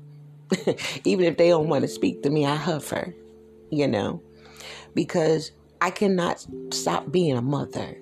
Even 1.03 1.25
if 1.25 1.37
they 1.37 1.49
don't 1.49 1.69
want 1.69 1.83
to 1.83 1.87
speak 1.87 2.23
to 2.23 2.29
me, 2.29 2.45
I 2.45 2.55
hover, 2.55 3.13
you 3.69 3.87
know, 3.87 4.21
because 4.93 5.51
I 5.83 5.91
cannot 5.91 6.47
stop 6.71 7.11
being 7.11 7.35
a 7.35 7.41
mother, 7.41 7.97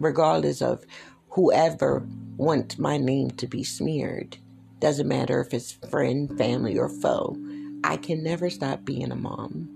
regardless 0.00 0.60
of 0.60 0.84
whoever 1.30 2.06
wants 2.36 2.78
my 2.78 2.98
name 2.98 3.30
to 3.38 3.46
be 3.46 3.64
smeared. 3.64 4.36
Doesn't 4.80 5.08
matter 5.08 5.40
if 5.40 5.54
it's 5.54 5.72
friend, 5.72 6.36
family, 6.36 6.78
or 6.78 6.90
foe. 6.90 7.38
I 7.84 7.96
can 7.96 8.22
never 8.22 8.50
stop 8.50 8.84
being 8.84 9.10
a 9.10 9.16
mom. 9.16 9.66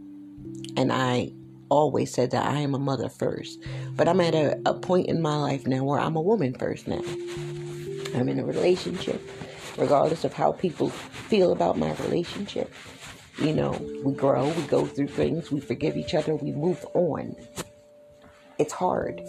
And 0.76 0.92
I 0.92 1.32
always 1.70 2.12
said 2.12 2.30
that 2.32 2.44
I 2.44 2.58
am 2.58 2.74
a 2.74 2.78
mother 2.78 3.08
first. 3.08 3.58
But 3.96 4.06
I'm 4.06 4.20
at 4.20 4.34
a, 4.34 4.60
a 4.66 4.74
point 4.74 5.06
in 5.06 5.22
my 5.22 5.36
life 5.36 5.66
now 5.66 5.84
where 5.84 5.98
I'm 5.98 6.14
a 6.14 6.20
woman 6.20 6.52
first 6.58 6.86
now. 6.86 7.00
I'm 8.14 8.28
in 8.28 8.38
a 8.38 8.44
relationship 8.44 9.22
regardless 9.78 10.24
of 10.24 10.34
how 10.34 10.52
people 10.52 10.90
feel 10.90 11.52
about 11.52 11.78
my 11.78 11.94
relationship. 11.94 12.70
You 13.40 13.54
know, 13.54 13.70
we 14.04 14.14
grow, 14.14 14.48
we 14.48 14.62
go 14.64 14.84
through 14.84 15.08
things, 15.08 15.52
we 15.52 15.60
forgive 15.60 15.96
each 15.96 16.14
other, 16.14 16.34
we 16.34 16.50
move 16.50 16.84
on. 16.94 17.36
It's 18.58 18.72
hard. 18.72 19.22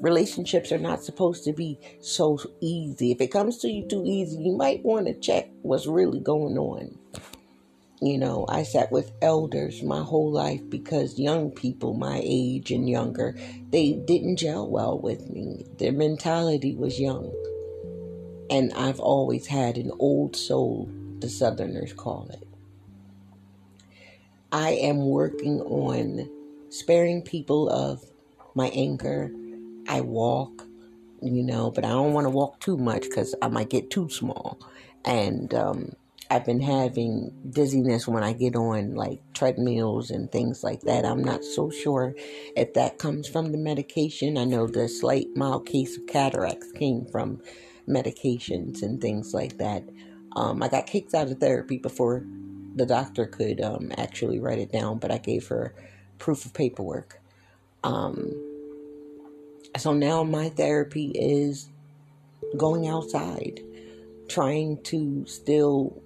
Relationships 0.00 0.72
are 0.72 0.78
not 0.78 1.04
supposed 1.04 1.44
to 1.44 1.52
be 1.52 1.78
so 2.00 2.40
easy. 2.60 3.12
If 3.12 3.20
it 3.20 3.28
comes 3.28 3.58
to 3.58 3.68
you 3.68 3.86
too 3.86 4.02
easy, 4.04 4.38
you 4.42 4.56
might 4.56 4.84
want 4.84 5.06
to 5.06 5.14
check 5.14 5.48
what's 5.62 5.86
really 5.86 6.18
going 6.18 6.58
on. 6.58 6.98
You 8.00 8.18
know, 8.18 8.46
I 8.48 8.64
sat 8.64 8.90
with 8.90 9.12
elders 9.22 9.80
my 9.84 10.02
whole 10.02 10.32
life 10.32 10.60
because 10.68 11.20
young 11.20 11.52
people 11.52 11.94
my 11.94 12.20
age 12.24 12.72
and 12.72 12.88
younger, 12.88 13.36
they 13.70 13.92
didn't 13.92 14.38
gel 14.38 14.68
well 14.68 14.98
with 14.98 15.30
me. 15.30 15.66
Their 15.78 15.92
mentality 15.92 16.74
was 16.74 16.98
young. 16.98 17.32
And 18.50 18.72
I've 18.72 18.98
always 18.98 19.46
had 19.46 19.76
an 19.78 19.92
old 20.00 20.34
soul, 20.34 20.90
the 21.20 21.28
Southerners 21.28 21.92
call 21.92 22.28
it. 22.32 22.47
I 24.52 24.70
am 24.70 25.04
working 25.04 25.60
on 25.60 26.28
sparing 26.70 27.22
people 27.22 27.68
of 27.68 28.02
my 28.54 28.68
anger. 28.68 29.30
I 29.88 30.00
walk, 30.00 30.66
you 31.22 31.42
know, 31.42 31.70
but 31.70 31.84
I 31.84 31.88
don't 31.88 32.14
want 32.14 32.24
to 32.24 32.30
walk 32.30 32.60
too 32.60 32.78
much 32.78 33.02
because 33.02 33.34
I 33.42 33.48
might 33.48 33.70
get 33.70 33.90
too 33.90 34.08
small. 34.08 34.58
And 35.04 35.52
um, 35.52 35.92
I've 36.30 36.46
been 36.46 36.62
having 36.62 37.32
dizziness 37.50 38.08
when 38.08 38.22
I 38.22 38.32
get 38.32 38.56
on 38.56 38.94
like 38.94 39.20
treadmills 39.34 40.10
and 40.10 40.32
things 40.32 40.64
like 40.64 40.80
that. 40.82 41.04
I'm 41.04 41.22
not 41.22 41.44
so 41.44 41.70
sure 41.70 42.14
if 42.56 42.72
that 42.74 42.98
comes 42.98 43.28
from 43.28 43.52
the 43.52 43.58
medication. 43.58 44.38
I 44.38 44.44
know 44.44 44.66
the 44.66 44.88
slight 44.88 45.28
mild 45.36 45.66
case 45.66 45.96
of 45.98 46.06
cataracts 46.06 46.72
came 46.72 47.06
from 47.06 47.42
medications 47.86 48.82
and 48.82 49.00
things 49.00 49.34
like 49.34 49.58
that. 49.58 49.84
Um, 50.36 50.62
I 50.62 50.68
got 50.68 50.86
kicked 50.86 51.14
out 51.14 51.30
of 51.30 51.38
therapy 51.38 51.78
before 51.78 52.24
the 52.78 52.86
doctor 52.86 53.26
could 53.26 53.60
um, 53.60 53.92
actually 53.96 54.38
write 54.38 54.58
it 54.58 54.72
down, 54.72 54.98
but 54.98 55.10
I 55.10 55.18
gave 55.18 55.46
her 55.48 55.74
proof 56.18 56.44
of 56.44 56.54
paperwork. 56.54 57.20
Um, 57.84 58.34
so 59.76 59.92
now 59.92 60.24
my 60.24 60.48
therapy 60.48 61.12
is 61.14 61.68
going 62.56 62.88
outside, 62.88 63.60
trying 64.28 64.82
to 64.84 65.26
still 65.26 66.02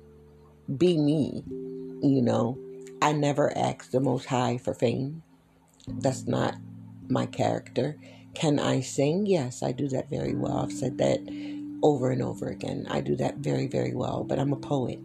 be 0.77 0.99
me. 0.99 1.45
You 2.03 2.21
know, 2.23 2.59
I 3.01 3.13
never 3.13 3.57
asked 3.57 3.93
the 3.93 4.01
Most 4.01 4.27
High 4.27 4.59
for 4.59 4.75
fame. 4.75 5.23
That's 5.87 6.27
not 6.27 6.57
my 7.09 7.27
character. 7.27 7.97
Can 8.35 8.59
I 8.59 8.81
sing? 8.81 9.27
Yes, 9.27 9.63
I 9.63 9.73
do 9.73 9.89
that 9.89 10.09
very 10.09 10.35
well. 10.35 10.59
I've 10.59 10.73
said 10.73 10.99
that 10.99 11.21
over 11.83 12.11
and 12.11 12.23
over 12.23 12.49
again. 12.49 12.87
I 12.91 13.01
do 13.01 13.17
that 13.17 13.39
very, 13.39 13.67
very 13.67 13.95
well, 13.95 14.25
but 14.25 14.39
I'm 14.39 14.53
a 14.53 14.57
poet, 14.57 15.01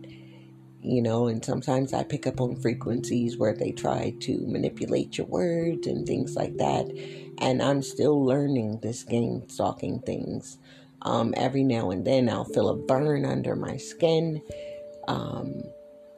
you 0.81 1.01
know, 1.01 1.27
and 1.27 1.43
sometimes 1.43 1.93
I 1.93 2.03
pick 2.03 2.27
up 2.27 2.39
on 2.39 2.55
frequencies 2.55 3.37
where 3.37 3.53
they 3.53 3.71
try 3.71 4.13
to 4.21 4.45
manipulate 4.47 5.17
your 5.17 5.27
words 5.27 5.87
and 5.87 6.05
things 6.05 6.35
like 6.35 6.57
that. 6.57 6.87
And 7.39 7.61
I'm 7.61 7.81
still 7.81 8.23
learning 8.23 8.79
this 8.81 9.03
gang 9.03 9.43
stalking 9.47 9.99
things. 10.01 10.57
Um, 11.01 11.33
every 11.37 11.63
now 11.63 11.91
and 11.91 12.05
then 12.05 12.29
I'll 12.29 12.45
feel 12.45 12.69
a 12.69 12.75
burn 12.75 13.25
under 13.25 13.55
my 13.55 13.77
skin. 13.77 14.41
Um, 15.07 15.61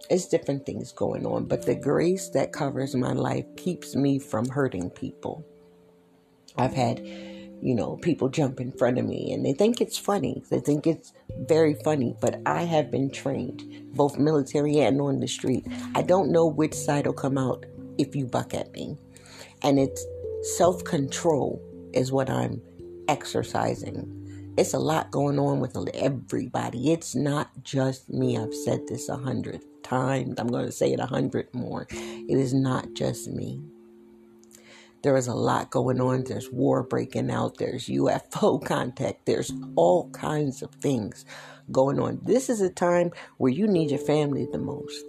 it's 0.10 0.28
different 0.28 0.66
things 0.66 0.92
going 0.92 1.25
on, 1.25 1.46
but 1.46 1.66
the 1.66 1.75
grace 1.75 2.30
that 2.30 2.51
covers 2.51 2.96
my 2.96 3.13
life 3.13 3.46
keeps 3.56 3.96
me 3.96 4.18
from 4.18 4.48
hurting 4.48 4.89
people. 4.89 5.46
I've 6.58 6.74
had 6.74 7.00
you 7.62 7.75
know, 7.75 7.98
people 7.98 8.30
jump 8.30 8.60
in 8.60 8.72
front 8.72 8.98
of 8.98 9.06
me 9.06 9.32
and 9.32 9.46
they 9.46 9.54
think 9.54 9.82
it's 9.82 9.98
funny. 9.98 10.44
They 10.50 10.60
think 10.60 10.88
it's 10.88 11.13
very 11.48 11.75
funny, 11.84 12.16
but 12.22 12.42
I 12.46 12.63
have 12.63 12.92
been 12.92 13.12
trained, 13.12 13.94
both 13.94 14.18
military 14.18 14.80
and 14.80 15.00
on 15.01 15.20
the 15.20 15.28
street. 15.28 15.68
I 15.96 16.01
don't 16.01 16.32
know 16.32 16.46
which 16.46 16.74
side 16.74 17.06
will 17.06 17.13
come 17.13 17.38
out 17.38 17.66
if 17.98 18.16
you 18.16 18.25
buck 18.25 18.54
at 18.54 18.72
me. 18.74 18.98
And 19.62 19.78
it's 19.80 20.06
self 20.58 20.84
control 20.84 21.62
is 21.94 22.12
what 22.12 22.30
I'm 22.30 22.62
exercising. 23.08 24.16
It's 24.58 24.74
a 24.74 24.80
lot 24.80 25.12
going 25.12 25.39
on 25.39 25.60
with 25.60 25.78
everybody. 25.94 26.92
It's 26.92 27.16
not 27.16 27.50
just 27.63 28.10
me. 28.10 28.38
I've 28.38 28.54
said 28.54 28.88
this 28.88 29.10
a 29.10 29.18
hundred 29.18 29.62
times. 29.84 30.36
I'm 30.38 30.48
going 30.48 30.66
to 30.66 30.72
say 30.72 30.92
it 30.92 31.00
a 31.00 31.06
hundred 31.06 31.54
more. 31.54 31.88
It 31.92 32.38
is 32.38 32.54
not 32.54 32.94
just 32.94 33.30
me. 33.30 33.62
There 35.01 35.15
is 35.15 35.27
a 35.27 35.34
lot 35.34 35.70
going 35.70 36.01
on. 36.01 36.25
There's 36.25 36.51
war 36.51 36.84
breaking 36.84 37.32
out. 37.32 37.58
There's 37.58 37.88
UFO 37.88 38.63
contact. 38.65 39.25
There's 39.25 39.51
all 39.75 40.10
kinds 40.10 40.62
of 40.62 40.72
things 40.75 41.25
going 41.72 42.00
on. 42.00 42.20
This 42.24 42.50
is 42.50 42.62
a 42.62 42.70
time 42.70 43.12
where 43.38 43.51
you 43.51 43.68
need 43.68 43.91
your 43.91 44.00
family 44.00 44.48
the 44.51 44.58
most. 44.58 45.06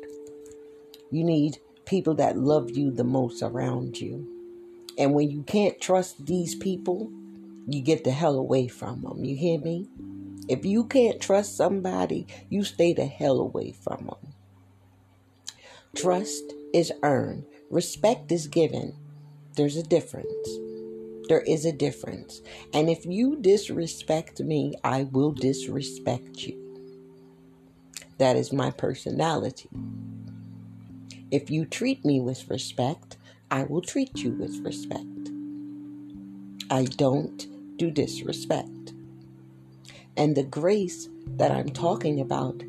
You 1.10 1.24
need 1.24 1.58
people 1.86 2.14
that 2.14 2.38
love 2.38 2.70
you 2.70 2.92
the 2.92 3.04
most 3.04 3.42
around 3.42 3.98
you. 3.98 4.28
And 4.96 5.12
when 5.12 5.30
you 5.30 5.42
can't 5.42 5.80
trust 5.80 6.26
these 6.26 6.54
people, 6.54 7.10
you 7.66 7.82
get 7.82 8.04
the 8.04 8.12
hell 8.12 8.36
away 8.36 8.68
from 8.68 9.02
them. 9.02 9.24
You 9.24 9.36
hear 9.36 9.58
me? 9.58 9.88
If 10.48 10.64
you 10.64 10.84
can't 10.84 11.20
trust 11.20 11.56
somebody, 11.56 12.26
you 12.48 12.64
stay 12.64 12.92
the 12.92 13.06
hell 13.06 13.40
away 13.40 13.72
from 13.72 14.06
them. 14.06 14.34
Trust 15.94 16.52
is 16.72 16.92
earned, 17.02 17.46
respect 17.70 18.30
is 18.30 18.46
given, 18.46 18.94
there's 19.56 19.76
a 19.76 19.82
difference. 19.82 20.48
There 21.28 21.40
is 21.40 21.64
a 21.64 21.72
difference. 21.72 22.40
And 22.72 22.90
if 22.90 23.06
you 23.06 23.36
disrespect 23.40 24.40
me, 24.40 24.74
I 24.82 25.04
will 25.04 25.32
disrespect 25.32 26.42
you. 26.42 26.56
That 28.18 28.36
is 28.36 28.52
my 28.52 28.70
personality. 28.70 29.68
If 31.30 31.50
you 31.50 31.64
treat 31.64 32.04
me 32.04 32.20
with 32.20 32.50
respect, 32.50 33.16
I 33.50 33.62
will 33.62 33.80
treat 33.80 34.18
you 34.18 34.32
with 34.32 34.58
respect. 34.64 35.06
I 36.70 36.84
don't 36.84 37.46
do 37.76 37.90
disrespect. 37.90 38.92
And 40.16 40.36
the 40.36 40.44
grace 40.44 41.08
that 41.36 41.50
I'm 41.50 41.70
talking 41.70 42.20
about 42.20 42.62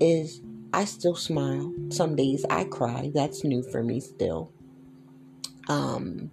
is 0.00 0.40
I 0.72 0.84
still 0.84 1.16
smile. 1.16 1.72
Some 1.90 2.14
days 2.16 2.44
I 2.50 2.64
cry. 2.64 3.10
That's 3.14 3.44
new 3.44 3.62
for 3.62 3.82
me 3.82 4.00
still. 4.00 4.52
Um, 5.70 6.32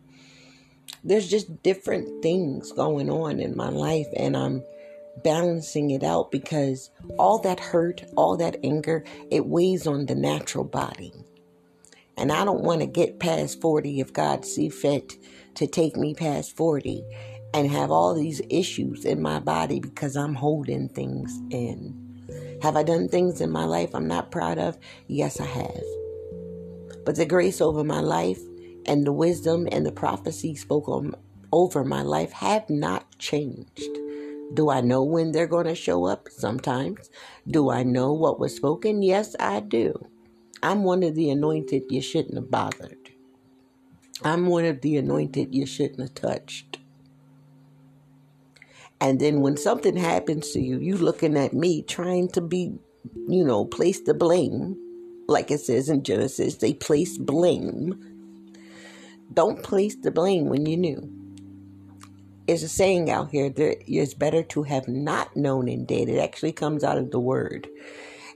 there's 1.03 1.29
just 1.29 1.62
different 1.62 2.24
things 2.24 2.72
going 2.72 3.10
on 3.10 3.39
in 3.39 3.56
my 3.56 3.70
life, 3.70 4.08
and 4.15 4.36
I'm 4.36 4.63
balancing 5.24 5.91
it 5.91 6.03
out 6.03 6.32
because 6.32 6.89
all 7.20 7.38
that 7.39 7.60
hurt, 7.60 8.03
all 8.15 8.36
that 8.38 8.58
anger, 8.63 9.03
it 9.29 9.46
weighs 9.46 9.86
on 9.86 10.08
the 10.08 10.15
natural 10.15 10.63
body. 10.63 11.13
And 12.17 12.32
I 12.32 12.44
don't 12.46 12.63
want 12.63 12.82
to 12.82 12.88
get 12.88 13.20
past 13.20 13.62
40 13.62 14.00
if 14.00 14.12
God 14.12 14.44
see 14.44 14.70
fit 14.70 15.13
to 15.53 15.67
take 15.67 15.96
me 15.96 16.15
past 16.15 16.58
40 16.58 17.03
and 17.53 17.70
have 17.70 17.91
all 17.91 18.15
these 18.15 18.41
issues 18.50 19.06
in 19.06 19.22
my 19.22 19.39
body 19.39 19.79
because 19.79 20.17
I'm 20.17 20.34
holding 20.34 20.89
things 20.89 21.39
in. 21.51 22.58
Have 22.63 22.75
I 22.75 22.82
done 22.82 23.08
things 23.08 23.39
in 23.39 23.51
my 23.51 23.65
life 23.65 23.94
I'm 23.94 24.08
not 24.08 24.32
proud 24.32 24.58
of? 24.58 24.79
Yes, 25.06 25.39
I 25.39 25.46
have. 25.46 25.84
But 27.06 27.15
the 27.15 27.25
grace 27.25 27.62
over 27.62 27.84
my 27.84 28.00
life 28.00 28.41
and 28.88 29.06
the 29.06 29.13
wisdom 29.13 29.67
and 29.72 29.86
the 29.86 29.91
prophecy 29.91 30.56
spoken 30.56 31.15
over 31.51 31.84
my 31.84 32.01
life 32.01 32.32
have 32.34 32.70
not 32.70 33.17
changed. 33.20 33.89
Do 34.53 34.70
I 34.70 34.82
know 34.82 35.03
when 35.03 35.32
they're 35.32 35.48
going 35.48 35.67
to 35.67 35.75
show 35.75 36.06
up? 36.06 36.29
Sometimes. 36.29 37.10
Do 37.48 37.70
I 37.70 37.84
know 37.84 38.13
what 38.13 38.39
was 38.39 38.56
spoken? 38.56 39.01
Yes, 39.01 39.36
I 39.39 39.60
do. 39.60 40.08
I'm 40.63 40.84
one 40.84 41.03
of 41.03 41.15
the 41.15 41.29
anointed 41.29 41.84
you 41.89 42.01
shouldn't 42.01 42.36
have 42.36 42.51
bothered. 42.51 43.12
I'm 44.24 44.48
one 44.48 44.65
of 44.65 44.82
the 44.82 44.98
anointed 44.98 45.53
you 45.53 45.65
shouldn't 45.65 46.00
have 46.00 46.15
touched. 46.15 46.79
And 49.00 49.20
then 49.20 49.41
when 49.41 49.58
something 49.58 49.96
happens 49.96 50.51
to 50.51 50.60
you, 50.62 50.79
you 50.79 50.98
looking 50.98 51.38
at 51.38 51.53
me 51.53 51.84
trying 51.84 52.29
to 52.29 52.41
be, 52.41 52.79
you 53.27 53.44
know, 53.44 53.65
place 53.65 54.00
the 54.01 54.13
blame. 54.13 54.75
Like 55.27 55.51
it 55.51 55.60
says 55.60 55.89
in 55.89 56.03
Genesis, 56.03 56.56
they 56.56 56.74
place 56.74 57.17
blame. 57.17 58.17
Don't 59.34 59.63
place 59.63 59.96
the 59.96 60.12
blame 60.12 60.50
when 60.50 60.65
you 60.65 60.77
knew. 60.77 61.12
There's 62.48 62.63
a 62.63 62.69
saying 62.69 63.10
out 63.10 63.31
here 63.31 63.50
that 63.50 63.84
it's 63.86 64.13
better 64.13 64.41
to 64.43 64.63
have 64.63 64.88
not 64.88 65.36
known 65.36 65.67
and 65.67 65.86
dead. 65.86 66.07
It 66.07 66.17
actually 66.17 66.53
comes 66.53 66.84
out 66.84 66.98
of 66.98 67.12
the 67.12 67.19
word. 67.19 67.67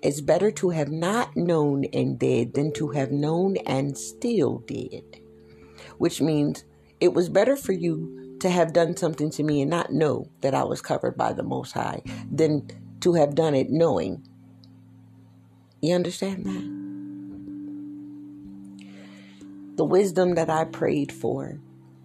It's 0.01 0.19
better 0.19 0.51
to 0.51 0.69
have 0.71 0.89
not 0.89 1.35
known 1.37 1.85
and 1.93 2.19
dead 2.19 2.53
than 2.53 2.73
to 2.73 2.89
have 2.89 3.11
known 3.11 3.55
and 3.65 3.97
still 3.97 4.59
dead. 4.67 5.21
Which 5.97 6.21
means 6.21 6.65
it 6.99 7.13
was 7.13 7.29
better 7.29 7.55
for 7.55 7.71
you 7.71 8.37
to 8.41 8.49
have 8.49 8.73
done 8.73 8.97
something 8.97 9.29
to 9.31 9.43
me 9.43 9.61
and 9.61 9.69
not 9.69 9.93
know 9.93 10.29
that 10.41 10.55
I 10.55 10.63
was 10.63 10.81
covered 10.81 11.15
by 11.15 11.31
the 11.31 11.43
Most 11.43 11.71
High 11.71 12.01
than 12.29 12.67
to 13.01 13.13
have 13.13 13.35
done 13.35 13.55
it 13.55 13.69
knowing. 13.69 14.27
You 15.81 15.95
understand 15.95 16.45
that? 16.45 16.80
The 19.81 19.85
wisdom 19.85 20.35
that 20.35 20.47
I 20.47 20.65
prayed 20.65 21.11
for 21.11 21.59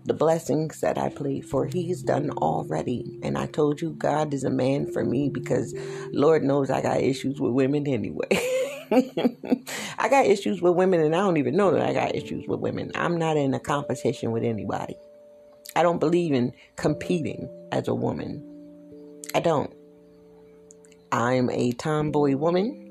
the 0.07 0.15
blessings 0.15 0.81
that 0.81 0.97
I 0.97 1.11
prayed 1.11 1.45
for, 1.45 1.67
He's 1.67 2.03
done 2.03 2.31
already. 2.31 3.19
And 3.23 3.37
I 3.37 3.45
told 3.45 3.83
you, 3.83 3.91
God 3.91 4.33
is 4.33 4.45
a 4.45 4.51
man 4.51 4.91
for 4.91 5.05
me 5.05 5.29
because 5.29 5.75
Lord 6.11 6.43
knows 6.43 6.71
I 6.71 6.81
got 6.81 7.03
issues 7.03 7.39
with 7.39 7.53
women 7.53 7.87
anyway. 7.87 8.29
I 9.99 10.09
got 10.09 10.25
issues 10.25 10.63
with 10.63 10.75
women, 10.75 11.03
and 11.03 11.15
I 11.15 11.19
don't 11.19 11.37
even 11.37 11.55
know 11.55 11.71
that 11.73 11.87
I 11.87 11.93
got 11.93 12.15
issues 12.15 12.49
with 12.49 12.61
women. 12.61 12.93
I'm 12.95 13.19
not 13.19 13.37
in 13.37 13.53
a 13.53 13.61
competition 13.61 14.33
with 14.33 14.43
anybody. 14.43 14.97
I 15.77 15.83
don't 15.83 16.01
believe 16.01 16.33
in 16.33 16.55
competing 16.77 17.47
as 17.73 17.89
a 17.89 17.95
woman. 17.95 18.43
I 19.35 19.41
don't. 19.41 19.75
I'm 21.13 21.51
a 21.51 21.73
tomboy 21.73 22.37
woman 22.37 22.86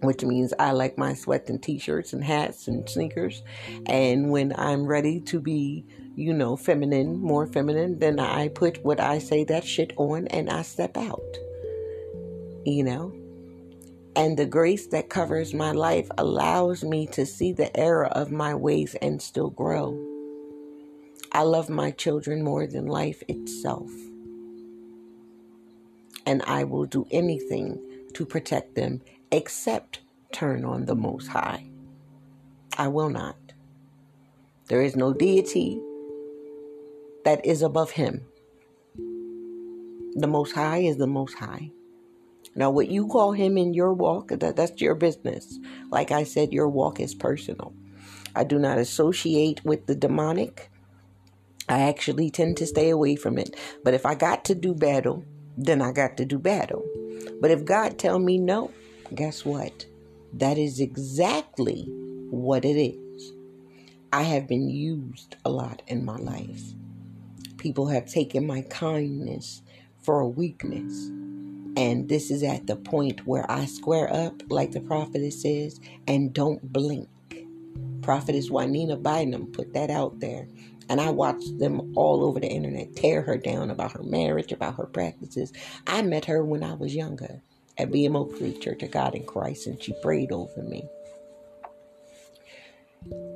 which 0.00 0.24
means 0.24 0.54
I 0.58 0.72
like 0.72 0.96
my 0.96 1.14
sweats 1.14 1.50
and 1.50 1.62
t-shirts 1.62 2.12
and 2.12 2.24
hats 2.24 2.68
and 2.68 2.88
sneakers. 2.88 3.42
And 3.86 4.30
when 4.30 4.54
I'm 4.56 4.86
ready 4.86 5.20
to 5.22 5.40
be, 5.40 5.84
you 6.16 6.32
know, 6.32 6.56
feminine, 6.56 7.20
more 7.20 7.46
feminine, 7.46 7.98
then 7.98 8.18
I 8.18 8.48
put 8.48 8.84
what 8.84 9.00
I 9.00 9.18
say 9.18 9.44
that 9.44 9.64
shit 9.64 9.92
on 9.96 10.26
and 10.28 10.48
I 10.48 10.62
step 10.62 10.96
out. 10.96 11.36
You 12.64 12.84
know? 12.84 13.14
And 14.16 14.36
the 14.36 14.46
grace 14.46 14.86
that 14.88 15.08
covers 15.08 15.54
my 15.54 15.72
life 15.72 16.10
allows 16.18 16.82
me 16.82 17.06
to 17.08 17.24
see 17.24 17.52
the 17.52 17.74
error 17.76 18.06
of 18.06 18.32
my 18.32 18.54
ways 18.54 18.96
and 19.00 19.22
still 19.22 19.50
grow. 19.50 19.98
I 21.32 21.42
love 21.42 21.68
my 21.68 21.92
children 21.92 22.42
more 22.42 22.66
than 22.66 22.86
life 22.86 23.22
itself. 23.28 23.88
And 26.26 26.42
I 26.42 26.64
will 26.64 26.86
do 26.86 27.06
anything 27.10 27.80
to 28.14 28.26
protect 28.26 28.74
them 28.74 29.00
except 29.32 30.00
turn 30.32 30.64
on 30.64 30.86
the 30.86 30.94
Most 30.94 31.28
High. 31.28 31.66
I 32.76 32.88
will 32.88 33.10
not. 33.10 33.36
There 34.68 34.82
is 34.82 34.96
no 34.96 35.12
deity 35.12 35.80
that 37.24 37.44
is 37.44 37.62
above 37.62 37.90
him. 37.90 38.24
The 40.14 40.26
Most 40.26 40.52
High 40.52 40.78
is 40.78 40.96
the 40.96 41.06
Most 41.06 41.34
High. 41.34 41.70
Now, 42.54 42.70
what 42.70 42.88
you 42.88 43.06
call 43.06 43.32
him 43.32 43.56
in 43.56 43.74
your 43.74 43.92
walk, 43.92 44.28
that, 44.28 44.56
that's 44.56 44.80
your 44.80 44.94
business. 44.94 45.58
Like 45.90 46.10
I 46.10 46.24
said, 46.24 46.52
your 46.52 46.68
walk 46.68 47.00
is 47.00 47.14
personal. 47.14 47.72
I 48.34 48.44
do 48.44 48.58
not 48.58 48.78
associate 48.78 49.64
with 49.64 49.86
the 49.86 49.94
demonic. 49.94 50.70
I 51.68 51.82
actually 51.82 52.30
tend 52.30 52.56
to 52.56 52.66
stay 52.66 52.90
away 52.90 53.16
from 53.16 53.38
it. 53.38 53.54
But 53.84 53.94
if 53.94 54.04
I 54.04 54.14
got 54.14 54.44
to 54.46 54.54
do 54.54 54.74
battle, 54.74 55.24
then 55.56 55.80
I 55.80 55.92
got 55.92 56.16
to 56.16 56.24
do 56.24 56.38
battle. 56.38 56.84
But 57.40 57.50
if 57.50 57.64
God 57.64 57.98
tell 57.98 58.18
me 58.18 58.38
no, 58.38 58.72
guess 59.14 59.44
what? 59.44 59.86
That 60.34 60.58
is 60.58 60.80
exactly 60.80 61.84
what 62.30 62.64
it 62.64 62.76
is. 62.76 63.32
I 64.12 64.22
have 64.22 64.46
been 64.46 64.68
used 64.68 65.36
a 65.44 65.50
lot 65.50 65.82
in 65.86 66.04
my 66.04 66.16
life. 66.16 66.62
People 67.56 67.88
have 67.88 68.06
taken 68.06 68.46
my 68.46 68.62
kindness 68.62 69.62
for 70.02 70.20
a 70.20 70.28
weakness. 70.28 71.08
And 71.76 72.08
this 72.08 72.30
is 72.30 72.42
at 72.42 72.66
the 72.66 72.76
point 72.76 73.26
where 73.26 73.48
I 73.50 73.66
square 73.66 74.12
up, 74.12 74.42
like 74.48 74.72
the 74.72 74.80
prophetess 74.80 75.42
says, 75.42 75.80
and 76.06 76.32
don't 76.32 76.72
blink. 76.72 77.08
Prophetess 78.02 78.50
Juanita 78.50 78.96
Bynum 78.96 79.52
put 79.52 79.74
that 79.74 79.90
out 79.90 80.20
there. 80.20 80.48
And 80.88 81.00
I 81.00 81.10
watched 81.10 81.58
them 81.58 81.92
all 81.96 82.24
over 82.24 82.40
the 82.40 82.48
internet 82.48 82.96
tear 82.96 83.22
her 83.22 83.36
down 83.36 83.70
about 83.70 83.92
her 83.92 84.02
marriage, 84.02 84.50
about 84.50 84.76
her 84.76 84.86
practices. 84.86 85.52
I 85.86 86.02
met 86.02 86.24
her 86.24 86.44
when 86.44 86.64
I 86.64 86.74
was 86.74 86.96
younger 86.96 87.42
at 87.78 87.90
BMO 87.90 88.36
Free 88.38 88.58
Church 88.58 88.82
of 88.82 88.90
God 88.90 89.14
in 89.14 89.24
Christ, 89.24 89.66
and 89.66 89.82
she 89.82 89.94
prayed 90.02 90.32
over 90.32 90.62
me. 90.62 90.88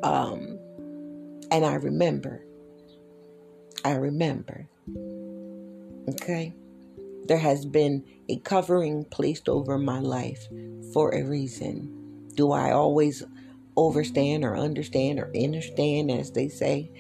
Um, 0.03 0.59
and 1.51 1.65
I 1.65 1.75
remember, 1.75 2.45
I 3.85 3.95
remember, 3.95 4.69
okay, 6.09 6.55
there 7.27 7.39
has 7.39 7.65
been 7.65 8.05
a 8.29 8.39
covering 8.41 9.05
placed 9.05 9.49
over 9.49 9.79
my 9.79 10.01
life 10.01 10.47
for 10.93 11.15
a 11.15 11.23
reason. 11.23 12.29
Do 12.35 12.53
I 12.53 12.73
always 12.73 13.23
overstand 13.77 14.45
or 14.45 14.57
understand 14.57 15.19
or 15.19 15.31
understand, 15.35 16.11
as 16.11 16.33
they 16.33 16.49
say? 16.49 16.91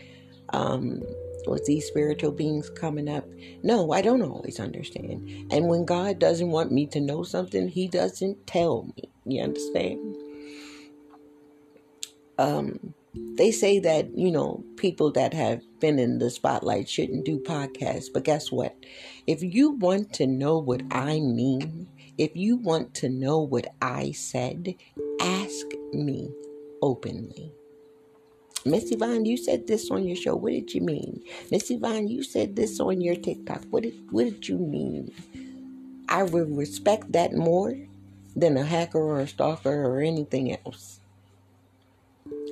Um, 0.51 1.03
with 1.47 1.65
these 1.65 1.87
spiritual 1.87 2.33
beings 2.33 2.71
coming 2.71 3.09
up. 3.09 3.25
No, 3.63 3.93
I 3.93 4.03
don't 4.03 4.23
always 4.23 4.61
understand. 4.61 5.29
And 5.51 5.69
when 5.69 5.85
God 5.85 6.19
doesn't 6.19 6.51
want 6.51 6.73
me 6.73 6.87
to 6.89 7.01
know 7.01 7.23
something, 7.23 7.69
He 7.69 7.89
doesn't 7.89 8.47
tell 8.47 8.93
me. 8.97 9.11
You 9.25 9.43
understand? 9.43 10.17
Um, 12.39 12.95
they 13.37 13.51
say 13.51 13.79
that, 13.81 14.17
you 14.17 14.31
know, 14.31 14.65
people 14.77 15.13
that 15.13 15.35
have 15.35 15.63
been 15.81 15.99
in 15.99 16.19
the 16.19 16.31
spotlight 16.31 16.89
shouldn't 16.89 17.25
do 17.25 17.39
podcasts. 17.39 18.07
But 18.13 18.25
guess 18.25 18.51
what? 18.51 18.75
If 19.27 19.43
you 19.43 19.71
want 19.71 20.13
to 20.15 20.27
know 20.27 20.59
what 20.59 20.83
I 20.91 21.21
mean, 21.21 21.89
if 22.19 22.35
you 22.35 22.57
want 22.57 22.95
to 22.95 23.09
know 23.09 23.41
what 23.41 23.69
I 23.81 24.13
said, 24.13 24.75
ask 25.21 25.67
me 25.93 26.31
openly. 26.83 27.53
Miss 28.67 28.91
Yvonne, 28.91 29.27
you 29.27 29.37
said 29.37 29.67
this 29.67 29.91
on 29.91 30.07
your 30.07 30.17
show. 30.17 30.35
What 30.37 30.53
did 30.53 30.73
you 30.73 30.81
mean? 30.81 31.23
Miss 31.51 31.71
Yvonne, 31.71 32.09
you 32.09 32.23
said 32.23 32.57
this 32.57 32.81
on 32.81 33.03
your 33.03 33.15
TikTok. 33.15 33.63
What 33.71 33.83
did 33.83 33.95
what 34.11 34.25
did 34.25 34.49
you 34.49 34.59
mean? 34.59 35.13
I 36.09 36.23
would 36.23 36.57
respect 36.57 37.13
that 37.13 37.35
more 37.35 37.77
than 38.35 38.57
a 38.57 38.65
hacker 38.65 38.99
or 38.99 39.21
a 39.21 39.29
stalker 39.29 39.85
or 39.85 40.01
anything 40.01 40.57
else. 40.65 41.01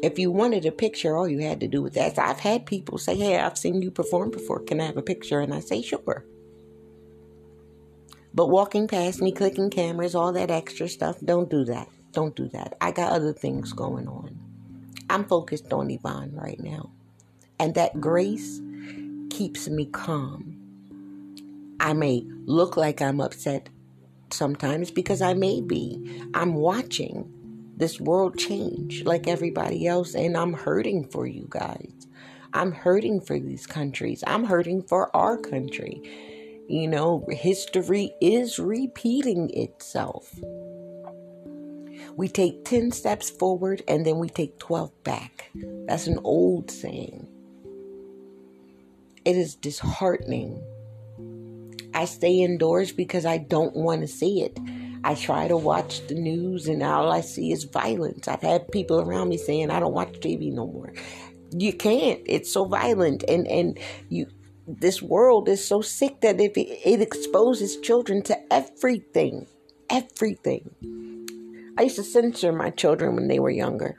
If 0.02 0.18
you 0.18 0.30
wanted 0.30 0.66
a 0.66 0.72
picture, 0.72 1.16
all 1.16 1.28
you 1.28 1.40
had 1.40 1.60
to 1.60 1.68
do 1.68 1.82
was 1.82 1.96
ask. 1.96 2.18
I've 2.18 2.40
had 2.40 2.66
people 2.66 2.98
say, 2.98 3.16
Hey, 3.16 3.38
I've 3.38 3.56
seen 3.56 3.80
you 3.80 3.90
perform 3.90 4.30
before. 4.30 4.60
Can 4.60 4.80
I 4.80 4.86
have 4.86 4.98
a 4.98 5.02
picture? 5.02 5.40
And 5.40 5.54
I 5.54 5.60
say, 5.60 5.80
Sure. 5.80 6.24
But 8.34 8.48
walking 8.48 8.88
past 8.88 9.22
me, 9.22 9.32
clicking 9.32 9.70
cameras, 9.70 10.14
all 10.14 10.32
that 10.32 10.50
extra 10.50 10.88
stuff, 10.88 11.18
don't 11.24 11.50
do 11.50 11.64
that. 11.66 11.88
Don't 12.12 12.36
do 12.36 12.48
that. 12.48 12.74
I 12.80 12.90
got 12.92 13.12
other 13.12 13.32
things 13.32 13.72
going 13.72 14.08
on. 14.08 14.41
I'm 15.12 15.26
focused 15.26 15.70
on 15.74 15.90
Yvonne 15.90 16.32
right 16.34 16.58
now. 16.58 16.90
And 17.60 17.74
that 17.74 18.00
grace 18.00 18.62
keeps 19.28 19.68
me 19.68 19.84
calm. 19.84 20.56
I 21.80 21.92
may 21.92 22.24
look 22.46 22.78
like 22.78 23.02
I'm 23.02 23.20
upset 23.20 23.68
sometimes 24.30 24.90
because 24.90 25.20
I 25.20 25.34
may 25.34 25.60
be. 25.60 26.24
I'm 26.32 26.54
watching 26.54 27.30
this 27.76 28.00
world 28.00 28.38
change 28.38 29.04
like 29.04 29.28
everybody 29.28 29.86
else, 29.86 30.14
and 30.14 30.34
I'm 30.34 30.54
hurting 30.54 31.08
for 31.10 31.26
you 31.26 31.46
guys. 31.50 31.92
I'm 32.54 32.72
hurting 32.72 33.20
for 33.20 33.38
these 33.38 33.66
countries. 33.66 34.24
I'm 34.26 34.44
hurting 34.44 34.82
for 34.84 35.14
our 35.14 35.36
country. 35.36 36.00
You 36.68 36.88
know, 36.88 37.26
history 37.28 38.12
is 38.22 38.58
repeating 38.58 39.50
itself. 39.50 40.34
We 42.16 42.28
take 42.28 42.64
10 42.64 42.92
steps 42.92 43.30
forward 43.30 43.82
and 43.88 44.04
then 44.04 44.18
we 44.18 44.28
take 44.28 44.58
12 44.58 45.04
back. 45.04 45.50
That's 45.86 46.06
an 46.06 46.20
old 46.24 46.70
saying. 46.70 47.26
It 49.24 49.36
is 49.36 49.54
disheartening. 49.54 50.62
I 51.94 52.04
stay 52.06 52.40
indoors 52.40 52.92
because 52.92 53.24
I 53.24 53.38
don't 53.38 53.74
want 53.76 54.00
to 54.02 54.08
see 54.08 54.42
it. 54.42 54.58
I 55.04 55.14
try 55.14 55.48
to 55.48 55.56
watch 55.56 56.06
the 56.06 56.14
news 56.14 56.68
and 56.68 56.82
all 56.82 57.10
I 57.10 57.20
see 57.20 57.52
is 57.52 57.64
violence. 57.64 58.28
I've 58.28 58.42
had 58.42 58.70
people 58.70 59.00
around 59.00 59.28
me 59.28 59.36
saying 59.36 59.70
I 59.70 59.80
don't 59.80 59.94
watch 59.94 60.20
TV 60.20 60.52
no 60.52 60.66
more. 60.66 60.92
You 61.50 61.72
can't. 61.72 62.20
It's 62.26 62.52
so 62.52 62.64
violent 62.64 63.24
and 63.28 63.46
and 63.46 63.78
you 64.08 64.26
this 64.66 65.02
world 65.02 65.48
is 65.48 65.64
so 65.64 65.82
sick 65.82 66.20
that 66.20 66.40
if 66.40 66.56
it, 66.56 66.68
it 66.84 67.00
exposes 67.00 67.78
children 67.78 68.22
to 68.22 68.52
everything. 68.52 69.46
Everything. 69.90 70.70
I 71.78 71.82
used 71.82 71.96
to 71.96 72.04
censor 72.04 72.52
my 72.52 72.70
children 72.70 73.14
when 73.14 73.28
they 73.28 73.38
were 73.38 73.50
younger. 73.50 73.98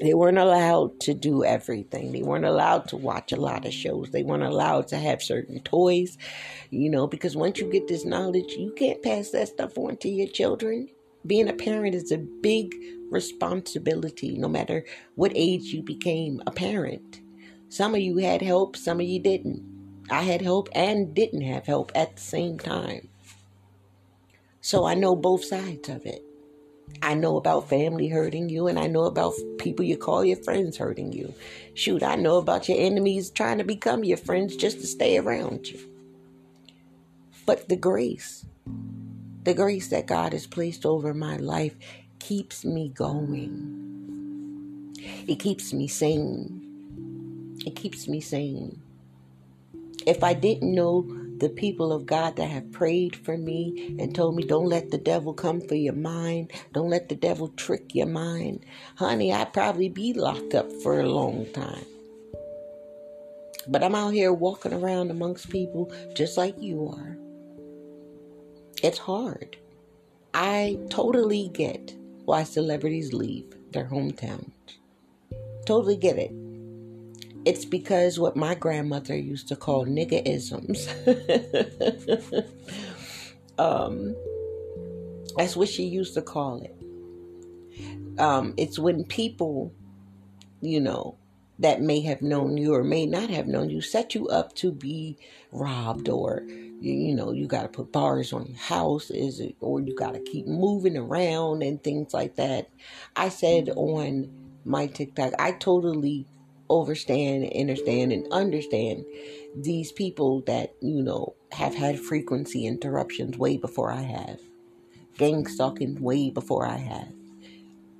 They 0.00 0.14
weren't 0.14 0.38
allowed 0.38 0.98
to 1.00 1.14
do 1.14 1.44
everything. 1.44 2.12
They 2.12 2.22
weren't 2.22 2.44
allowed 2.44 2.88
to 2.88 2.96
watch 2.96 3.32
a 3.32 3.40
lot 3.40 3.66
of 3.66 3.72
shows. 3.72 4.10
They 4.10 4.22
weren't 4.22 4.42
allowed 4.42 4.88
to 4.88 4.98
have 4.98 5.22
certain 5.22 5.60
toys, 5.60 6.18
you 6.70 6.90
know, 6.90 7.06
because 7.06 7.36
once 7.36 7.58
you 7.58 7.70
get 7.70 7.86
this 7.86 8.04
knowledge, 8.04 8.52
you 8.52 8.72
can't 8.76 9.02
pass 9.02 9.30
that 9.30 9.48
stuff 9.48 9.78
on 9.78 9.98
to 9.98 10.08
your 10.08 10.26
children. 10.26 10.88
Being 11.26 11.48
a 11.48 11.52
parent 11.52 11.94
is 11.94 12.10
a 12.10 12.18
big 12.18 12.74
responsibility, 13.10 14.36
no 14.36 14.48
matter 14.48 14.84
what 15.14 15.32
age 15.34 15.64
you 15.64 15.82
became 15.82 16.42
a 16.46 16.50
parent. 16.50 17.20
Some 17.68 17.94
of 17.94 18.00
you 18.00 18.18
had 18.18 18.42
help, 18.42 18.76
some 18.76 19.00
of 19.00 19.06
you 19.06 19.20
didn't. 19.20 19.62
I 20.10 20.22
had 20.22 20.42
help 20.42 20.68
and 20.74 21.14
didn't 21.14 21.42
have 21.42 21.66
help 21.66 21.92
at 21.94 22.16
the 22.16 22.22
same 22.22 22.58
time. 22.58 23.08
So 24.60 24.84
I 24.86 24.94
know 24.94 25.14
both 25.14 25.44
sides 25.44 25.88
of 25.88 26.04
it. 26.04 26.24
I 27.02 27.14
know 27.14 27.36
about 27.36 27.68
family 27.68 28.08
hurting 28.08 28.48
you, 28.48 28.66
and 28.66 28.78
I 28.78 28.86
know 28.86 29.04
about 29.04 29.34
people 29.58 29.84
you 29.84 29.96
call 29.96 30.24
your 30.24 30.38
friends 30.38 30.76
hurting 30.76 31.12
you. 31.12 31.34
Shoot, 31.74 32.02
I 32.02 32.16
know 32.16 32.38
about 32.38 32.68
your 32.68 32.78
enemies 32.78 33.30
trying 33.30 33.58
to 33.58 33.64
become 33.64 34.04
your 34.04 34.16
friends 34.16 34.56
just 34.56 34.80
to 34.80 34.86
stay 34.86 35.18
around 35.18 35.68
you. 35.68 35.78
But 37.46 37.68
the 37.68 37.76
grace, 37.76 38.46
the 39.42 39.54
grace 39.54 39.88
that 39.88 40.06
God 40.06 40.32
has 40.32 40.46
placed 40.46 40.86
over 40.86 41.12
my 41.12 41.36
life 41.36 41.76
keeps 42.18 42.64
me 42.64 42.88
going. 42.88 43.80
It 45.28 45.36
keeps 45.36 45.72
me 45.72 45.88
sane. 45.88 47.58
It 47.66 47.76
keeps 47.76 48.08
me 48.08 48.20
sane. 48.20 48.80
If 50.06 50.24
I 50.24 50.34
didn't 50.34 50.74
know 50.74 51.02
the 51.44 51.50
people 51.50 51.92
of 51.92 52.06
God 52.06 52.36
that 52.36 52.46
have 52.46 52.72
prayed 52.72 53.14
for 53.14 53.36
me 53.36 53.94
and 53.98 54.14
told 54.14 54.34
me, 54.34 54.44
don't 54.44 54.64
let 54.64 54.90
the 54.90 54.96
devil 54.96 55.34
come 55.34 55.60
for 55.60 55.74
your 55.74 55.92
mind, 55.92 56.50
don't 56.72 56.88
let 56.88 57.10
the 57.10 57.14
devil 57.14 57.48
trick 57.48 57.94
your 57.94 58.06
mind, 58.06 58.64
honey, 58.96 59.30
I'd 59.30 59.52
probably 59.52 59.90
be 59.90 60.14
locked 60.14 60.54
up 60.54 60.72
for 60.82 61.00
a 61.00 61.06
long 61.06 61.44
time. 61.52 61.84
But 63.68 63.84
I'm 63.84 63.94
out 63.94 64.14
here 64.14 64.32
walking 64.32 64.72
around 64.72 65.10
amongst 65.10 65.50
people 65.50 65.92
just 66.14 66.38
like 66.38 66.54
you 66.58 66.88
are. 66.88 67.18
It's 68.82 68.98
hard. 68.98 69.58
I 70.32 70.78
totally 70.88 71.50
get 71.52 71.94
why 72.24 72.44
celebrities 72.44 73.12
leave 73.12 73.54
their 73.70 73.84
hometowns. 73.84 74.50
Totally 75.66 75.98
get 75.98 76.16
it. 76.16 76.32
It's 77.44 77.64
because 77.64 78.18
what 78.18 78.36
my 78.36 78.54
grandmother 78.54 79.16
used 79.16 79.48
to 79.48 79.56
call 79.56 79.86
niggerisms. 79.86 80.88
um, 83.58 84.14
that's 85.36 85.56
what 85.56 85.68
she 85.68 85.84
used 85.84 86.14
to 86.14 86.22
call 86.22 86.62
it. 86.62 86.74
Um, 88.18 88.54
it's 88.56 88.78
when 88.78 89.04
people, 89.04 89.72
you 90.60 90.80
know, 90.80 91.18
that 91.58 91.80
may 91.80 92.00
have 92.00 92.22
known 92.22 92.56
you 92.56 92.74
or 92.74 92.82
may 92.82 93.06
not 93.06 93.30
have 93.30 93.46
known 93.46 93.70
you 93.70 93.80
set 93.80 94.14
you 94.14 94.28
up 94.28 94.54
to 94.56 94.72
be 94.72 95.16
robbed 95.52 96.08
or 96.08 96.42
you, 96.48 96.92
you 96.92 97.14
know 97.14 97.32
you 97.32 97.46
got 97.46 97.62
to 97.62 97.68
put 97.68 97.92
bars 97.92 98.32
on 98.32 98.46
your 98.46 98.58
house 98.58 99.10
is 99.10 99.38
it 99.38 99.54
or 99.60 99.80
you 99.80 99.94
got 99.94 100.14
to 100.14 100.20
keep 100.20 100.46
moving 100.46 100.96
around 100.96 101.62
and 101.62 101.82
things 101.82 102.12
like 102.12 102.34
that 102.36 102.68
i 103.14 103.28
said 103.28 103.70
on 103.76 104.28
my 104.64 104.86
tiktok 104.88 105.32
i 105.38 105.52
totally 105.52 106.26
overstand, 106.68 107.52
understand, 107.58 108.12
and 108.12 108.26
understand 108.32 109.04
these 109.56 109.92
people 109.92 110.40
that, 110.42 110.74
you 110.80 111.02
know, 111.02 111.34
have 111.52 111.74
had 111.74 111.98
frequency 111.98 112.66
interruptions 112.66 113.38
way 113.38 113.56
before 113.56 113.92
I 113.92 114.02
have. 114.02 114.40
Gang 115.16 115.46
stalking 115.46 116.00
way 116.00 116.30
before 116.30 116.66
I 116.66 116.76
have. 116.76 117.12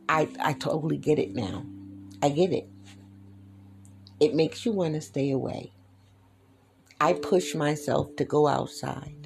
I, 0.08 0.28
I 0.40 0.52
totally 0.54 0.98
get 0.98 1.18
it 1.18 1.34
now. 1.34 1.64
I 2.22 2.28
get 2.30 2.52
it. 2.52 2.68
It 4.20 4.34
makes 4.34 4.64
you 4.64 4.72
want 4.72 4.94
to 4.94 5.00
stay 5.00 5.30
away. 5.30 5.72
I 7.00 7.12
push 7.12 7.54
myself 7.54 8.16
to 8.16 8.24
go 8.24 8.46
outside 8.46 9.24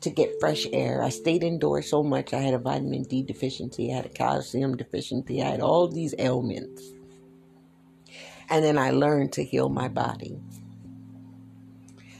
to 0.00 0.10
get 0.10 0.38
fresh 0.40 0.66
air. 0.72 1.02
I 1.02 1.08
stayed 1.08 1.42
indoors 1.42 1.90
so 1.90 2.02
much. 2.02 2.32
I 2.32 2.38
had 2.38 2.54
a 2.54 2.58
vitamin 2.58 3.02
D 3.02 3.22
deficiency, 3.22 3.92
I 3.92 3.96
had 3.96 4.06
a 4.06 4.10
calcium 4.10 4.76
deficiency, 4.76 5.42
I 5.42 5.50
had 5.50 5.60
all 5.60 5.88
these 5.88 6.14
ailments. 6.18 6.82
And 8.50 8.64
then 8.64 8.78
I 8.78 8.90
learned 8.90 9.32
to 9.34 9.44
heal 9.44 9.68
my 9.68 9.88
body. 9.88 10.38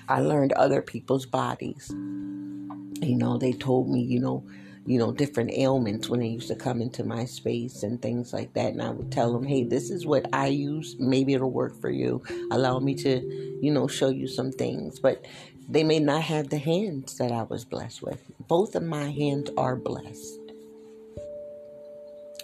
I 0.09 0.21
learned 0.21 0.53
other 0.53 0.83
people's 0.83 1.27
bodies. 1.27 1.88
You 1.91 3.17
know, 3.17 3.38
they 3.38 3.53
told 3.53 3.88
me, 3.88 4.03
you 4.03 4.21
know, 4.21 4.45
you 4.87 4.99
know, 4.99 5.12
different 5.12 5.51
ailments 5.53 6.09
when 6.09 6.21
they 6.21 6.29
used 6.29 6.49
to 6.49 6.55
come 6.55 6.81
into 6.81 7.05
my 7.05 7.27
space 7.27 7.83
and 7.83 8.01
things 8.01 8.33
like 8.33 8.55
that. 8.55 8.73
And 8.73 8.81
I 8.81 8.88
would 8.91 9.12
tell 9.12 9.33
them, 9.35 9.45
hey, 9.45 9.64
this 9.64 9.91
is 9.91 10.07
what 10.07 10.27
I 10.33 10.47
use. 10.47 10.97
Maybe 10.99 11.35
it'll 11.35 11.51
work 11.51 11.79
for 11.79 11.91
you. 11.91 12.23
Allow 12.51 12.79
me 12.79 12.95
to, 12.95 13.59
you 13.61 13.71
know, 13.71 13.87
show 13.87 14.09
you 14.09 14.27
some 14.27 14.51
things. 14.51 14.99
But 14.99 15.27
they 15.69 15.85
may 15.85 15.99
not 15.99 16.23
have 16.23 16.49
the 16.49 16.59
hands 16.59 17.19
that 17.19 17.33
I 17.33 17.43
was 17.43 17.67
blessed 17.67 18.03
with. 18.03 18.23
Both 18.49 18.75
of 18.75 18.83
my 18.83 19.11
hands 19.11 19.51
are 19.59 19.77
blessed. 19.77 20.41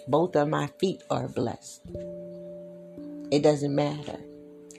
Both 0.07 0.35
of 0.35 0.47
my 0.47 0.67
feet 0.79 1.01
are 1.09 1.27
blessed. 1.27 1.81
It 3.31 3.43
doesn't 3.43 3.75
matter. 3.75 4.19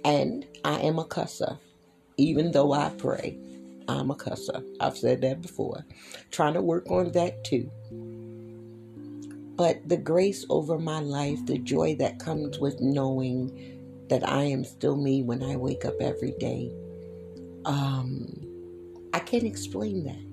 And 0.04 0.46
I 0.64 0.80
am 0.80 0.98
a 0.98 1.04
cusser. 1.04 1.58
Even 2.16 2.52
though 2.52 2.72
I 2.72 2.90
pray, 2.90 3.38
I'm 3.88 4.10
a 4.10 4.14
cusser. 4.14 4.64
I've 4.80 4.96
said 4.96 5.20
that 5.22 5.42
before. 5.42 5.84
Trying 6.30 6.54
to 6.54 6.62
work 6.62 6.90
on 6.90 7.12
that 7.12 7.44
too. 7.44 7.70
But 9.56 9.88
the 9.88 9.96
grace 9.96 10.44
over 10.48 10.78
my 10.78 11.00
life, 11.00 11.44
the 11.46 11.58
joy 11.58 11.96
that 11.96 12.18
comes 12.18 12.58
with 12.58 12.80
knowing 12.80 14.06
that 14.08 14.28
I 14.28 14.44
am 14.44 14.64
still 14.64 14.96
me 14.96 15.22
when 15.22 15.42
I 15.42 15.56
wake 15.56 15.84
up 15.84 15.94
every 16.00 16.32
day, 16.38 16.70
um, 17.64 18.46
I 19.12 19.18
can't 19.18 19.44
explain 19.44 20.04
that. 20.04 20.26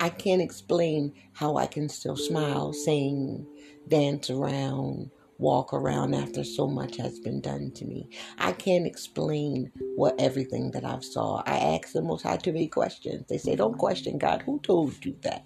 I 0.00 0.10
can't 0.10 0.42
explain 0.42 1.12
how 1.32 1.56
I 1.56 1.66
can 1.66 1.88
still 1.88 2.16
smile, 2.16 2.72
sing, 2.72 3.46
dance 3.88 4.30
around, 4.30 5.10
walk 5.38 5.72
around 5.72 6.14
after 6.14 6.42
so 6.42 6.66
much 6.66 6.96
has 6.96 7.18
been 7.20 7.40
done 7.40 7.70
to 7.72 7.84
me. 7.84 8.08
I 8.38 8.52
can't 8.52 8.86
explain 8.86 9.70
what 9.96 10.20
everything 10.20 10.72
that 10.72 10.84
I've 10.84 11.04
saw. 11.04 11.42
I 11.46 11.56
ask 11.76 11.92
the 11.92 12.02
most 12.02 12.22
high 12.22 12.36
to 12.38 12.52
be 12.52 12.66
questions. 12.66 13.26
They 13.28 13.38
say, 13.38 13.56
Don't 13.56 13.78
question 13.78 14.18
God. 14.18 14.42
Who 14.42 14.58
told 14.60 15.04
you 15.04 15.16
that? 15.22 15.44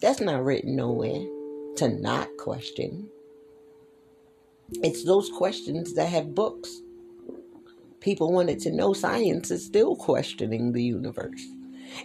That's 0.00 0.20
not 0.20 0.44
written 0.44 0.76
nowhere 0.76 1.26
to 1.76 1.88
not 1.88 2.28
question. 2.38 3.08
It's 4.82 5.04
those 5.04 5.30
questions 5.30 5.94
that 5.94 6.08
have 6.08 6.34
books. 6.34 6.80
People 8.00 8.32
wanted 8.32 8.58
to 8.60 8.72
know 8.72 8.92
science 8.92 9.50
is 9.50 9.64
still 9.64 9.96
questioning 9.96 10.72
the 10.72 10.82
universe. 10.82 11.42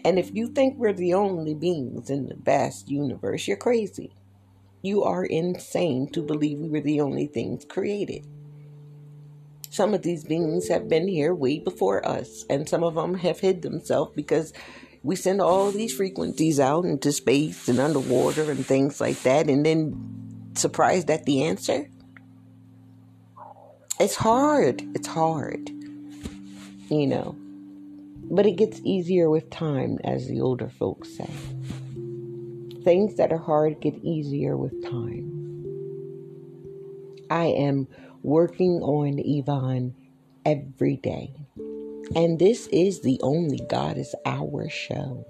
And 0.06 0.20
if 0.20 0.34
you 0.34 0.48
think 0.48 0.78
we're 0.78 0.94
the 0.94 1.14
only 1.14 1.54
beings 1.54 2.10
in 2.10 2.28
the 2.28 2.36
vast 2.36 2.90
universe, 2.90 3.48
you're 3.48 3.58
crazy. 3.58 4.14
You 4.82 5.04
are 5.04 5.24
insane 5.24 6.10
to 6.13 6.24
believe 6.24 6.60
we 6.60 6.70
were 6.70 6.82
the 6.82 7.02
only 7.02 7.28
things 7.28 7.65
created. 7.65 8.26
Some 9.70 9.94
of 9.94 10.02
these 10.02 10.24
beings 10.24 10.67
have 10.67 10.89
been 10.89 11.08
here 11.08 11.34
way 11.34 11.60
before 11.60 12.06
us, 12.06 12.44
and 12.50 12.67
some 12.67 12.84
of 12.84 12.96
them 12.96 13.13
have 13.15 13.39
hid 13.39 13.62
themselves 13.62 14.12
because 14.15 14.54
we 15.04 15.15
send 15.15 15.39
all 15.39 15.72
these 15.72 15.96
frequencies 15.96 16.60
out 16.60 16.84
into 16.84 17.12
space 17.12 17.70
and 17.70 17.80
underwater 17.80 18.52
and 18.52 18.65
things 18.65 19.00
like 19.00 19.22
that, 19.22 19.50
and 19.50 19.65
then 19.65 20.52
surprised 20.56 21.10
at 21.10 21.26
the 21.26 21.44
answer. 21.44 21.88
It's 24.00 24.15
hard. 24.15 24.82
It's 24.96 25.08
hard. 25.08 25.70
You 26.89 27.08
know. 27.08 27.36
But 28.24 28.48
it 28.48 28.58
gets 28.58 28.82
easier 28.84 29.30
with 29.30 29.50
time, 29.50 30.00
as 30.04 30.28
the 30.28 30.41
older 30.41 30.70
folks 30.70 31.15
say. 31.15 31.30
Things 32.84 33.15
that 33.15 33.32
are 33.32 33.38
hard 33.38 33.80
get 33.80 33.96
easier 34.04 34.58
with 34.58 34.84
time. 34.84 35.41
I 37.30 37.46
am 37.46 37.88
working 38.24 38.82
on 38.82 39.20
Yvonne 39.20 39.96
every 40.46 40.98
day. 40.98 41.34
And 42.15 42.39
this 42.39 42.67
is 42.67 43.02
the 43.02 43.20
only 43.22 43.62
God 43.70 43.98
is 43.98 44.13
our 44.26 44.70
show. 44.70 45.26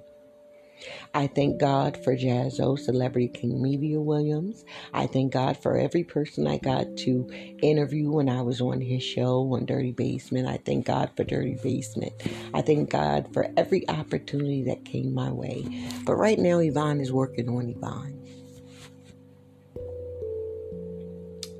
I 1.14 1.28
thank 1.28 1.60
God 1.60 1.98
for 2.04 2.16
Jazzo, 2.16 2.78
Celebrity 2.78 3.28
King 3.28 3.62
Media 3.62 4.00
Williams. 4.00 4.64
I 4.94 5.08
thank 5.08 5.34
God 5.34 5.58
for 5.58 5.78
every 5.78 6.04
person 6.04 6.48
I 6.48 6.58
got 6.58 6.86
to 6.98 7.28
interview 7.62 8.12
when 8.12 8.30
I 8.30 8.42
was 8.42 8.62
on 8.62 8.82
his 8.82 9.04
show 9.04 9.54
on 9.54 9.66
Dirty 9.66 9.92
Basement. 9.92 10.48
I 10.48 10.58
thank 10.58 10.86
God 10.86 11.12
for 11.16 11.24
Dirty 11.24 11.58
Basement. 11.62 12.14
I 12.54 12.62
thank 12.62 12.90
God 12.90 13.34
for 13.34 13.48
every 13.58 13.88
opportunity 13.90 14.64
that 14.64 14.86
came 14.86 15.14
my 15.14 15.32
way. 15.32 15.66
But 16.06 16.16
right 16.16 16.40
now, 16.40 16.60
Yvonne 16.60 17.02
is 17.02 17.12
working 17.12 17.50
on 17.50 17.70
Yvonne. 17.70 18.18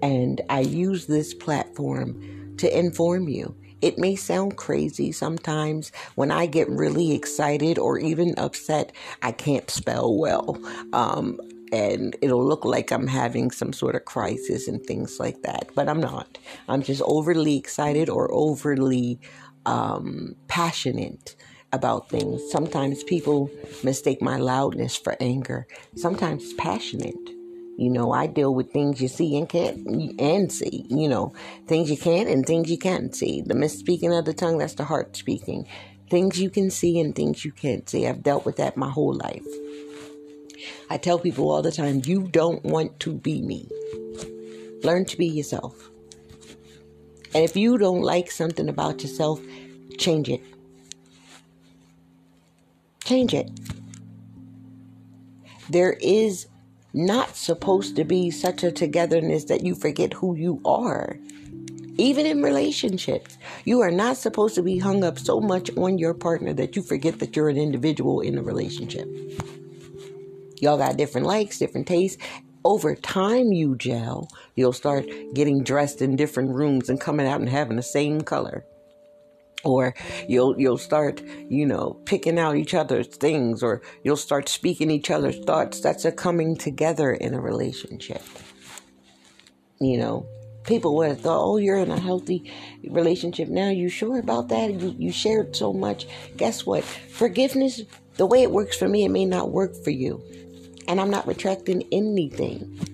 And 0.02 0.42
I 0.50 0.62
use 0.62 1.06
this 1.06 1.34
platform 1.34 2.56
to 2.58 2.78
inform 2.78 3.28
you. 3.30 3.56
It 3.82 3.98
may 3.98 4.16
sound 4.16 4.58
crazy 4.58 5.12
sometimes 5.12 5.92
when 6.16 6.32
I 6.32 6.46
get 6.46 6.70
really 6.70 7.14
excited 7.14 7.80
or 7.80 7.98
even 7.98 8.36
upset, 8.38 8.92
I 9.22 9.32
can't 9.32 9.70
spell 9.70 10.18
well. 10.18 10.60
Um, 10.94 11.40
and 11.72 12.16
it'll 12.22 12.46
look 12.46 12.66
like 12.66 12.92
I'm 12.92 13.08
having 13.08 13.50
some 13.50 13.74
sort 13.74 13.96
of 13.96 14.06
crisis 14.06 14.68
and 14.68 14.86
things 14.86 15.20
like 15.20 15.42
that. 15.44 15.70
But 15.74 15.88
I'm 15.88 16.02
not. 16.02 16.38
I'm 16.68 16.84
just 16.84 17.02
overly 17.06 17.58
excited 17.58 18.10
or 18.10 18.32
overly 18.32 19.20
um, 19.66 20.36
passionate 20.48 21.36
about 21.74 22.10
things. 22.10 22.42
Sometimes 22.52 23.04
people 23.04 23.50
mistake 23.84 24.22
my 24.22 24.38
loudness 24.38 24.98
for 24.98 25.16
anger, 25.22 25.66
sometimes 25.96 26.54
passionate. 26.54 27.16
You 27.78 27.90
know, 27.90 28.12
I 28.12 28.28
deal 28.28 28.54
with 28.54 28.72
things 28.72 29.02
you 29.02 29.08
see 29.08 29.38
and 29.38 29.50
can't 29.50 29.88
and 30.20 30.52
see. 30.52 30.86
You 30.90 31.08
know, 31.08 31.34
things 31.68 31.90
you 31.90 31.98
can't 31.98 32.30
and 32.30 32.46
things 32.46 32.70
you 32.70 32.78
can't 32.78 33.16
see. 33.16 33.42
The 33.42 33.54
misspeaking 33.54 34.18
of 34.18 34.26
the 34.26 34.34
tongue, 34.34 34.58
that's 34.58 34.76
the 34.76 34.84
heart 34.84 35.16
speaking. 35.16 35.68
Things 36.10 36.40
you 36.40 36.50
can 36.50 36.70
see 36.70 37.00
and 37.00 37.16
things 37.16 37.44
you 37.46 37.52
can't 37.52 37.90
see. 37.90 38.08
I've 38.08 38.24
dealt 38.24 38.46
with 38.46 38.58
that 38.58 38.78
my 38.78 38.90
whole 38.90 39.14
life. 39.14 39.46
I 40.90 40.98
tell 40.98 41.18
people 41.18 41.50
all 41.50 41.62
the 41.62 41.72
time, 41.72 42.02
you 42.06 42.28
don't 42.28 42.64
want 42.64 43.00
to 43.00 43.14
be 43.14 43.42
me. 43.42 43.68
Learn 44.84 45.06
to 45.06 45.18
be 45.18 45.28
yourself. 45.28 45.90
And 47.34 47.44
if 47.44 47.56
you 47.56 47.78
don't 47.78 48.02
like 48.02 48.30
something 48.30 48.68
about 48.68 49.02
yourself, 49.02 49.40
change 49.98 50.28
it. 50.28 50.42
Change 53.06 53.34
it. 53.34 53.50
There 55.70 55.94
is 55.94 56.48
not 56.94 57.36
supposed 57.36 57.96
to 57.96 58.04
be 58.04 58.32
such 58.32 58.64
a 58.64 58.72
togetherness 58.72 59.46
that 59.46 59.64
you 59.64 59.76
forget 59.76 60.14
who 60.14 60.36
you 60.36 60.62
are. 60.66 61.18
Even 61.98 62.26
in 62.26 62.42
relationships, 62.42 63.38
you 63.66 63.82
are 63.82 63.92
not 63.92 64.18
supposed 64.18 64.56
to 64.56 64.64
be 64.64 64.80
hung 64.80 65.04
up 65.04 65.20
so 65.20 65.40
much 65.40 65.70
on 65.78 65.98
your 65.98 66.14
partner 66.14 66.54
that 66.54 66.76
you 66.76 66.82
forget 66.82 67.20
that 67.20 67.36
you're 67.36 67.50
an 67.50 67.58
individual 67.58 68.22
in 68.22 68.38
a 68.38 68.42
relationship. 68.42 69.08
Y'all 70.60 70.78
got 70.78 70.98
different 70.98 71.28
likes, 71.28 71.60
different 71.60 71.88
tastes. 71.88 72.22
Over 72.64 72.96
time, 72.96 73.52
you 73.52 73.76
gel, 73.76 74.28
you'll 74.56 74.74
start 74.74 75.08
getting 75.34 75.64
dressed 75.64 76.02
in 76.02 76.16
different 76.16 76.52
rooms 76.52 76.90
and 76.90 77.00
coming 77.00 77.28
out 77.28 77.40
and 77.40 77.50
having 77.50 77.78
the 77.78 77.84
same 77.84 78.22
color 78.22 78.66
or 79.64 79.94
you'll 80.28 80.60
you'll 80.60 80.78
start 80.78 81.22
you 81.50 81.66
know 81.66 82.00
picking 82.06 82.40
out 82.40 82.56
each 82.56 82.74
other's 82.74 83.08
things 83.08 83.62
or 83.64 83.82
you'll 84.04 84.16
start 84.16 84.50
speaking 84.50 84.92
each 84.92 85.12
other's 85.12 85.40
thoughts. 85.40 85.82
That's 85.82 86.06
a 86.06 86.12
coming 86.12 86.56
together 86.56 87.12
in 87.12 87.34
a 87.34 87.42
relationship. 87.42 88.24
You 89.80 89.98
know 89.98 90.26
people 90.64 90.96
would 90.96 91.10
have 91.10 91.22
thought 91.22 91.44
oh 91.44 91.58
you're 91.58 91.78
in 91.78 91.92
a 91.92 92.00
healthy 92.00 92.52
relationship 92.90 93.50
now. 93.50 93.70
You 93.70 93.90
sure 93.90 94.20
about 94.20 94.50
that? 94.50 94.74
You, 94.74 94.96
you 94.98 95.12
shared 95.12 95.56
so 95.56 95.74
much. 95.74 96.08
Guess 96.38 96.66
what? 96.66 96.84
Forgiveness 96.84 97.82
the 98.18 98.26
way 98.26 98.44
it 98.44 98.52
works 98.52 98.78
for 98.78 98.88
me 98.88 99.06
it 99.06 99.10
may 99.10 99.26
not 99.26 99.52
work 99.52 99.76
for 99.84 99.90
you. 99.90 100.22
And 100.88 101.00
i'm 101.00 101.12
not 101.12 101.28
retracting 101.28 101.84
anything. 101.92 102.88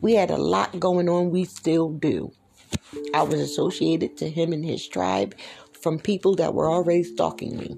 We 0.00 0.14
had 0.14 0.30
a 0.30 0.36
lot 0.36 0.78
going 0.78 1.08
on. 1.08 1.30
We 1.30 1.44
still 1.44 1.90
do. 1.90 2.32
I 3.14 3.22
was 3.22 3.40
associated 3.40 4.16
to 4.18 4.28
him 4.28 4.52
and 4.52 4.64
his 4.64 4.86
tribe 4.86 5.34
from 5.80 5.98
people 5.98 6.34
that 6.36 6.54
were 6.54 6.70
already 6.70 7.02
stalking 7.02 7.56
me. 7.58 7.76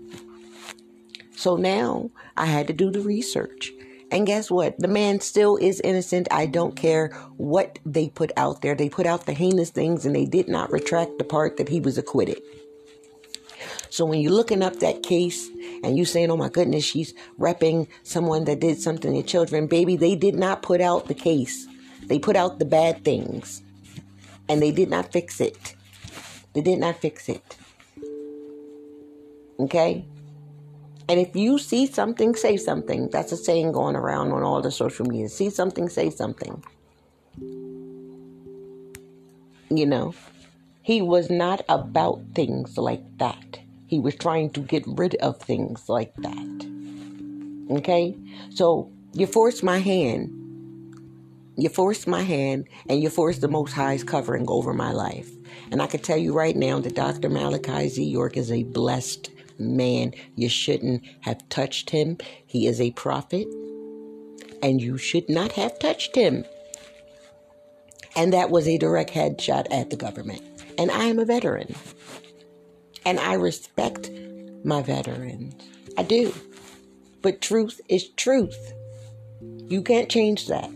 So 1.37 1.57
now 1.57 2.11
I 2.37 2.47
had 2.47 2.67
to 2.67 2.73
do 2.73 2.91
the 2.91 3.01
research. 3.01 3.73
And 4.11 4.27
guess 4.27 4.51
what? 4.51 4.79
The 4.79 4.89
man 4.89 5.21
still 5.21 5.57
is 5.57 5.81
innocent. 5.81 6.29
I 6.31 6.47
don't 6.47 6.75
care 6.75 7.09
what 7.37 7.79
they 7.85 8.09
put 8.09 8.33
out 8.37 8.63
there. 8.63 8.75
They 8.75 8.89
put 8.89 9.07
out 9.07 9.27
the 9.27 9.35
heinous 9.35 9.71
things 9.71 10.07
and 10.07 10.17
they 10.17 10.25
did 10.25 10.49
not 10.49 10.73
retract 10.73 11.19
the 11.19 11.25
part 11.25 11.59
that 11.59 11.69
he 11.69 11.79
was 11.79 11.99
acquitted. 11.99 12.41
So 13.91 14.05
when 14.05 14.21
you're 14.21 14.33
looking 14.33 14.63
up 14.63 14.81
that 14.81 15.03
case 15.03 15.49
and 15.83 15.97
you 15.97 16.05
saying, 16.05 16.31
oh 16.31 16.37
my 16.37 16.49
goodness, 16.49 16.85
she's 16.85 17.15
repping 17.39 17.89
someone 18.03 18.45
that 18.45 18.61
did 18.61 18.81
something 18.81 19.15
to 19.15 19.23
children, 19.23 19.67
baby, 19.67 19.97
they 19.97 20.15
did 20.15 20.35
not 20.35 20.63
put 20.63 20.81
out 20.81 21.07
the 21.07 21.15
case. 21.15 21.67
They 22.07 22.19
put 22.19 22.37
out 22.37 22.59
the 22.59 22.65
bad 22.65 23.05
things 23.05 23.63
and 24.49 24.63
they 24.63 24.71
did 24.71 24.89
not 24.89 25.13
fix 25.13 25.41
it. 25.41 25.75
They 26.55 26.63
did 26.63 26.79
not 26.79 26.97
fix 26.97 27.29
it. 27.29 27.57
Okay? 29.59 30.05
And 31.09 31.19
if 31.19 31.35
you 31.35 31.59
see 31.59 31.87
something, 31.87 32.35
say 32.35 32.57
something. 32.57 33.09
That's 33.09 33.33
a 33.33 33.37
saying 33.37 33.73
going 33.73 33.97
around 33.97 34.33
on 34.33 34.43
all 34.43 34.61
the 34.61 34.71
social 34.71 35.07
media. 35.07 35.29
See 35.29 35.49
something, 35.49 35.89
say 35.89 36.11
something. 36.11 36.63
You 39.71 39.87
know, 39.87 40.15
he 40.83 41.03
was 41.03 41.31
not 41.31 41.63
about 41.69 42.21
things 42.35 42.77
like 42.77 43.03
that. 43.19 43.61
He 43.87 43.99
was 43.99 44.15
trying 44.17 44.51
to 44.51 44.61
get 44.61 44.85
rid 44.87 45.15
of 45.17 45.39
things 45.39 45.89
like 45.89 46.15
that. 46.17 46.67
Okay? 47.79 48.15
So 48.51 48.91
you 49.15 49.27
force 49.27 49.63
my 49.63 49.79
hand. 49.79 50.35
You 51.57 51.71
force 51.71 52.07
my 52.07 52.23
hand 52.23 52.69
and 52.89 53.03
you 53.03 53.09
force 53.09 53.39
the 53.39 53.49
Most 53.49 53.73
High's 53.73 54.05
covering 54.05 54.45
over 54.49 54.75
my 54.75 54.93
life. 54.93 55.31
And 55.71 55.81
I 55.81 55.87
can 55.87 56.01
tell 56.01 56.19
you 56.19 56.35
right 56.35 56.55
now 56.55 56.81
that 56.81 56.95
Dr. 56.95 57.31
Malachi 57.31 57.89
Z. 57.89 58.05
York 58.05 58.37
is 58.37 58.53
a 58.53 58.63
blessed 58.63 59.31
man. 59.59 60.15
You 60.37 60.49
shouldn't 60.49 61.05
have 61.21 61.49
touched 61.49 61.91
him. 61.91 62.19
He 62.47 62.67
is 62.67 62.81
a 62.81 62.93
prophet, 62.93 63.47
and 64.63 64.81
you 64.81 64.99
should 64.99 65.29
not 65.29 65.53
have 65.53 65.79
touched 65.79 66.15
him. 66.15 66.45
And 68.17 68.33
that 68.33 68.51
was 68.51 68.67
a 68.67 68.79
direct 68.79 69.11
headshot 69.11 69.67
at 69.71 69.91
the 69.91 69.97
government. 69.97 70.43
And 70.77 70.91
I 70.91 71.05
am 71.05 71.19
a 71.19 71.25
veteran. 71.25 71.75
And 73.05 73.21
I 73.21 73.35
respect 73.35 74.11
my 74.65 74.83
veterans. 74.83 75.55
I 75.97 76.03
do. 76.03 76.35
But 77.23 77.41
truth 77.41 77.81
is 77.89 78.09
truth. 78.11 78.73
You 79.69 79.83
can't 79.83 80.09
change 80.09 80.47
that. 80.49 80.71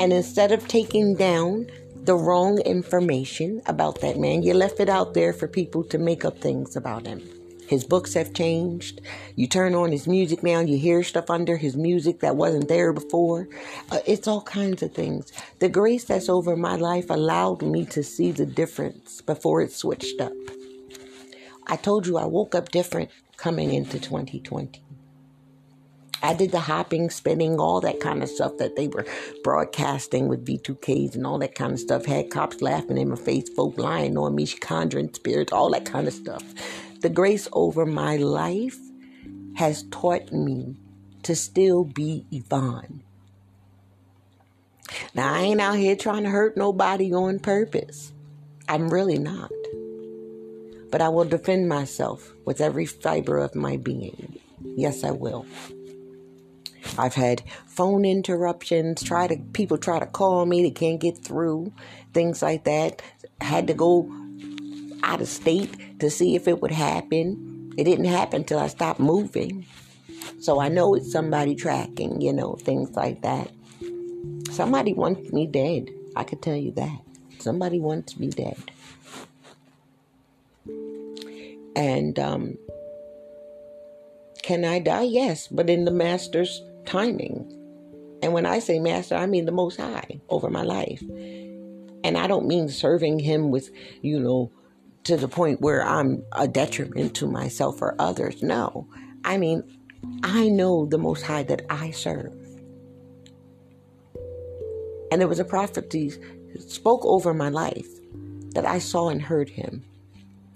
And 0.00 0.12
instead 0.12 0.52
of 0.52 0.66
taking 0.68 1.14
down 1.14 1.66
the 2.04 2.16
wrong 2.16 2.58
information 2.62 3.62
about 3.66 4.00
that 4.00 4.18
man. 4.18 4.42
You 4.42 4.54
left 4.54 4.80
it 4.80 4.88
out 4.88 5.14
there 5.14 5.32
for 5.32 5.46
people 5.46 5.84
to 5.84 5.98
make 5.98 6.24
up 6.24 6.38
things 6.38 6.74
about 6.74 7.06
him. 7.06 7.22
His 7.68 7.84
books 7.84 8.14
have 8.14 8.34
changed. 8.34 9.00
You 9.36 9.46
turn 9.46 9.74
on 9.74 9.92
his 9.92 10.08
music 10.08 10.42
now, 10.42 10.58
you 10.60 10.76
hear 10.76 11.04
stuff 11.04 11.30
under 11.30 11.56
his 11.56 11.76
music 11.76 12.18
that 12.20 12.34
wasn't 12.34 12.68
there 12.68 12.92
before. 12.92 13.48
Uh, 13.90 14.00
it's 14.04 14.26
all 14.26 14.42
kinds 14.42 14.82
of 14.82 14.92
things. 14.92 15.32
The 15.60 15.68
grace 15.68 16.04
that's 16.04 16.28
over 16.28 16.56
my 16.56 16.74
life 16.74 17.08
allowed 17.08 17.62
me 17.62 17.86
to 17.86 18.02
see 18.02 18.32
the 18.32 18.46
difference 18.46 19.20
before 19.20 19.62
it 19.62 19.72
switched 19.72 20.20
up. 20.20 20.32
I 21.68 21.76
told 21.76 22.08
you 22.08 22.18
I 22.18 22.24
woke 22.24 22.56
up 22.56 22.70
different 22.70 23.10
coming 23.36 23.72
into 23.72 24.00
2020. 24.00 24.82
I 26.22 26.34
did 26.34 26.52
the 26.52 26.60
hopping, 26.60 27.10
spinning, 27.10 27.58
all 27.58 27.80
that 27.80 28.00
kind 28.00 28.22
of 28.22 28.28
stuff 28.28 28.58
that 28.58 28.76
they 28.76 28.88
were 28.88 29.06
broadcasting 29.42 30.28
with 30.28 30.46
V2Ks 30.46 31.16
and 31.16 31.26
all 31.26 31.38
that 31.38 31.54
kind 31.54 31.72
of 31.72 31.80
stuff. 31.80 32.04
Had 32.04 32.30
cops 32.30 32.62
laughing 32.62 32.98
in 32.98 33.08
my 33.08 33.16
face, 33.16 33.48
folk 33.48 33.76
lying 33.78 34.16
on 34.16 34.34
me, 34.34 34.46
conjuring 34.46 35.12
spirits, 35.14 35.52
all 35.52 35.70
that 35.70 35.84
kind 35.84 36.06
of 36.06 36.14
stuff. 36.14 36.44
The 37.00 37.08
grace 37.08 37.48
over 37.52 37.84
my 37.84 38.16
life 38.16 38.78
has 39.56 39.82
taught 39.90 40.32
me 40.32 40.76
to 41.24 41.34
still 41.34 41.84
be 41.84 42.24
Yvonne. 42.30 43.02
Now, 45.14 45.34
I 45.34 45.40
ain't 45.40 45.60
out 45.60 45.76
here 45.76 45.96
trying 45.96 46.24
to 46.24 46.30
hurt 46.30 46.56
nobody 46.56 47.12
on 47.12 47.38
purpose. 47.38 48.12
I'm 48.68 48.88
really 48.88 49.18
not. 49.18 49.50
But 50.90 51.00
I 51.00 51.08
will 51.08 51.24
defend 51.24 51.68
myself 51.68 52.32
with 52.44 52.60
every 52.60 52.86
fiber 52.86 53.38
of 53.38 53.54
my 53.54 53.76
being. 53.76 54.38
Yes, 54.76 55.04
I 55.04 55.10
will. 55.10 55.46
I've 56.98 57.14
had 57.14 57.42
phone 57.66 58.04
interruptions, 58.04 59.02
try 59.02 59.26
to 59.26 59.36
people 59.52 59.78
try 59.78 59.98
to 59.98 60.06
call 60.06 60.46
me, 60.46 60.62
they 60.62 60.70
can't 60.70 61.00
get 61.00 61.18
through, 61.18 61.72
things 62.12 62.42
like 62.42 62.64
that. 62.64 63.02
Had 63.40 63.66
to 63.68 63.74
go 63.74 64.10
out 65.02 65.20
of 65.20 65.28
state 65.28 65.98
to 66.00 66.10
see 66.10 66.36
if 66.36 66.46
it 66.46 66.60
would 66.62 66.70
happen. 66.70 67.72
It 67.76 67.84
didn't 67.84 68.04
happen 68.04 68.44
till 68.44 68.58
I 68.58 68.68
stopped 68.68 69.00
moving. 69.00 69.66
So 70.40 70.60
I 70.60 70.68
know 70.68 70.94
it's 70.94 71.10
somebody 71.10 71.54
tracking, 71.54 72.20
you 72.20 72.32
know, 72.32 72.54
things 72.54 72.90
like 72.96 73.22
that. 73.22 73.50
Somebody 74.50 74.92
wants 74.92 75.32
me 75.32 75.46
dead. 75.46 75.90
I 76.14 76.24
could 76.24 76.42
tell 76.42 76.56
you 76.56 76.72
that. 76.72 77.00
Somebody 77.38 77.80
wants 77.80 78.18
me 78.18 78.28
dead. 78.28 78.70
And 81.74 82.18
um 82.18 82.58
Can 84.42 84.64
I 84.64 84.78
die? 84.78 85.02
Yes, 85.02 85.48
but 85.48 85.70
in 85.70 85.84
the 85.84 85.90
Master's 85.90 86.62
timing. 86.86 87.58
And 88.22 88.32
when 88.32 88.46
I 88.46 88.58
say 88.60 88.78
Master, 88.78 89.16
I 89.16 89.26
mean 89.26 89.46
the 89.46 89.52
Most 89.52 89.80
High 89.80 90.20
over 90.28 90.48
my 90.48 90.62
life. 90.62 91.02
And 92.04 92.16
I 92.16 92.26
don't 92.26 92.46
mean 92.46 92.68
serving 92.68 93.18
Him 93.18 93.50
with, 93.50 93.70
you 94.00 94.20
know, 94.20 94.50
to 95.04 95.16
the 95.16 95.28
point 95.28 95.60
where 95.60 95.84
I'm 95.84 96.22
a 96.32 96.46
detriment 96.46 97.14
to 97.16 97.26
myself 97.26 97.82
or 97.82 97.96
others. 97.98 98.42
No. 98.42 98.86
I 99.24 99.38
mean, 99.38 99.64
I 100.22 100.48
know 100.48 100.86
the 100.86 100.98
Most 100.98 101.22
High 101.22 101.42
that 101.44 101.62
I 101.68 101.90
serve. 101.90 102.34
And 105.10 105.20
there 105.20 105.28
was 105.28 105.40
a 105.40 105.44
prophet 105.44 105.92
who 105.92 106.10
spoke 106.60 107.04
over 107.04 107.34
my 107.34 107.48
life 107.48 107.88
that 108.54 108.64
I 108.64 108.78
saw 108.78 109.08
and 109.08 109.20
heard 109.20 109.48
him. 109.48 109.84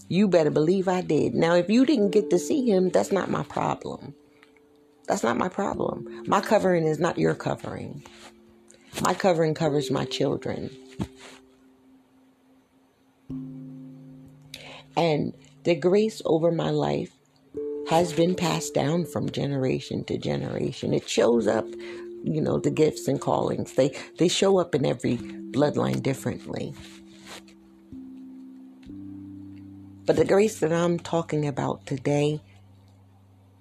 You 0.08 0.28
better 0.28 0.50
believe 0.50 0.88
I 0.88 1.00
did. 1.00 1.34
Now, 1.34 1.54
if 1.54 1.68
you 1.68 1.84
didn't 1.84 2.10
get 2.10 2.30
to 2.30 2.38
see 2.38 2.64
him, 2.64 2.90
that's 2.90 3.12
not 3.12 3.30
my 3.30 3.42
problem. 3.42 4.14
That's 5.06 5.22
not 5.22 5.36
my 5.36 5.48
problem. 5.48 6.24
My 6.26 6.40
covering 6.40 6.86
is 6.86 6.98
not 6.98 7.18
your 7.18 7.34
covering. 7.34 8.02
My 9.02 9.14
covering 9.14 9.54
covers 9.54 9.90
my 9.90 10.04
children. 10.04 10.70
And 14.96 15.34
the 15.64 15.74
grace 15.74 16.22
over 16.24 16.50
my 16.50 16.70
life 16.70 17.12
has 17.88 18.12
been 18.12 18.34
passed 18.34 18.74
down 18.74 19.04
from 19.04 19.30
generation 19.30 20.02
to 20.04 20.18
generation. 20.18 20.92
It 20.92 21.08
shows 21.08 21.46
up, 21.46 21.66
you 22.24 22.40
know, 22.40 22.58
the 22.58 22.70
gifts 22.70 23.06
and 23.06 23.20
callings. 23.20 23.74
They 23.74 23.96
they 24.18 24.28
show 24.28 24.58
up 24.58 24.74
in 24.74 24.84
every 24.84 25.18
bloodline 25.18 26.02
differently. 26.02 26.74
But 30.06 30.16
the 30.16 30.24
grace 30.24 30.60
that 30.60 30.72
I'm 30.72 30.98
talking 30.98 31.46
about 31.46 31.84
today 31.84 32.40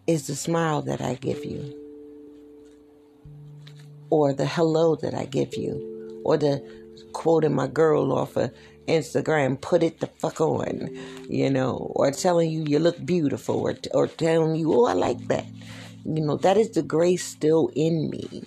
is 0.07 0.27
the 0.27 0.35
smile 0.35 0.81
that 0.83 1.01
I 1.01 1.15
give 1.15 1.43
you, 1.43 1.73
or 4.09 4.33
the 4.33 4.45
hello 4.45 4.95
that 4.97 5.13
I 5.13 5.25
give 5.25 5.55
you, 5.55 6.21
or 6.23 6.37
the 6.37 6.63
quoting 7.13 7.55
my 7.55 7.67
girl 7.67 8.11
off 8.11 8.35
of 8.35 8.51
Instagram, 8.87 9.59
put 9.59 9.81
it 9.81 9.99
the 9.99 10.07
fuck 10.07 10.39
on, 10.39 10.89
you 11.27 11.49
know, 11.49 11.91
or 11.95 12.11
telling 12.11 12.51
you 12.51 12.63
you 12.67 12.79
look 12.79 13.03
beautiful, 13.05 13.59
or, 13.59 13.75
or 13.93 14.07
telling 14.07 14.55
you, 14.55 14.73
oh, 14.73 14.85
I 14.85 14.93
like 14.93 15.27
that. 15.27 15.45
You 16.05 16.21
know, 16.21 16.37
that 16.37 16.57
is 16.57 16.71
the 16.71 16.83
grace 16.83 17.25
still 17.25 17.71
in 17.75 18.09
me 18.11 18.43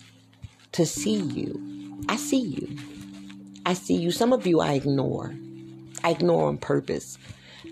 to 0.73 0.87
see 0.87 1.17
you. 1.17 2.01
I 2.09 2.17
see 2.17 2.41
you. 2.41 2.77
I 3.67 3.75
see 3.75 3.97
you. 3.97 4.13
Some 4.13 4.33
of 4.33 4.47
you 4.47 4.61
I 4.61 4.75
ignore. 4.75 5.35
I 6.05 6.11
ignore 6.11 6.47
on 6.49 6.59
purpose 6.59 7.19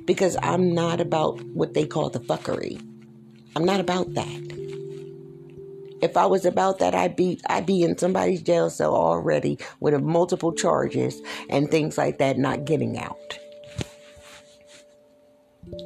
because 0.05 0.37
I'm 0.43 0.75
not 0.75 1.01
about 1.01 1.41
what 1.43 1.75
they 1.75 1.87
call 1.87 2.11
the 2.11 2.19
fuckery. 2.21 2.83
I'm 3.57 3.65
not 3.65 3.81
about 3.81 4.13
that. 4.13 4.57
If 6.03 6.19
I 6.19 6.27
was 6.27 6.45
about 6.45 6.79
that, 6.81 6.95
I'd 6.95 7.17
be 7.17 7.41
I'd 7.49 7.65
be 7.65 7.83
in 7.83 7.97
somebody's 7.97 8.43
jail 8.43 8.69
cell 8.69 8.95
already 8.95 9.59
with 9.81 9.99
multiple 10.03 10.53
charges 10.53 11.23
and 11.49 11.71
things 11.71 11.97
like 11.97 12.19
that, 12.19 12.37
not 12.37 12.67
getting 12.67 12.99
out. 12.99 13.39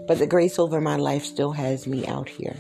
But 0.08 0.18
the 0.18 0.26
grace 0.26 0.58
over 0.58 0.80
my 0.80 0.96
life 0.96 1.24
still 1.24 1.52
has 1.52 1.86
me 1.86 2.04
out 2.08 2.28
here. 2.28 2.56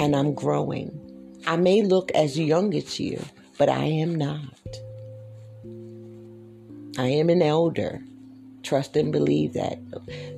And 0.00 0.16
I'm 0.16 0.32
growing. 0.32 0.98
I 1.46 1.56
may 1.56 1.82
look 1.82 2.10
as 2.12 2.38
young 2.38 2.74
as 2.74 2.98
you, 2.98 3.22
but 3.58 3.68
I 3.68 3.84
am 3.84 4.14
not. 4.14 4.40
I 6.96 7.08
am 7.08 7.28
an 7.28 7.42
elder. 7.42 8.00
Trust 8.62 8.96
and 8.96 9.12
believe 9.12 9.54
that. 9.54 9.78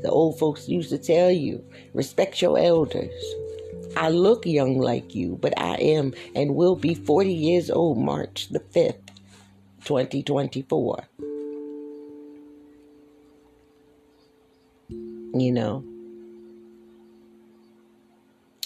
The 0.03 0.11
old 0.11 0.39
folks 0.39 0.69
used 0.69 0.91
to 0.91 0.99
tell 0.99 1.31
you 1.31 1.65
respect 1.93 2.41
your 2.41 2.59
elders. 2.59 3.13
I 3.97 4.09
look 4.09 4.45
young 4.45 4.79
like 4.79 5.15
you, 5.15 5.39
but 5.41 5.59
I 5.59 5.77
am 5.77 6.15
and 6.35 6.55
will 6.55 6.75
be 6.77 6.95
40 6.95 7.33
years 7.33 7.71
old 7.71 7.99
March 7.99 8.49
the 8.49 8.61
5th, 8.61 8.99
2024. 9.85 11.05
You 15.37 15.53
know, 15.53 15.85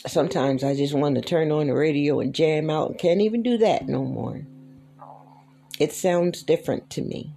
sometimes 0.06 0.64
I 0.64 0.74
just 0.74 0.94
want 0.94 1.14
to 1.16 1.20
turn 1.20 1.50
on 1.50 1.66
the 1.66 1.74
radio 1.74 2.20
and 2.20 2.34
jam 2.34 2.70
out 2.70 2.98
can't 2.98 3.20
even 3.20 3.42
do 3.42 3.58
that 3.58 3.88
no 3.88 4.04
more. 4.04 4.42
It 5.78 5.92
sounds 5.92 6.42
different 6.42 6.90
to 6.90 7.02
me. 7.02 7.32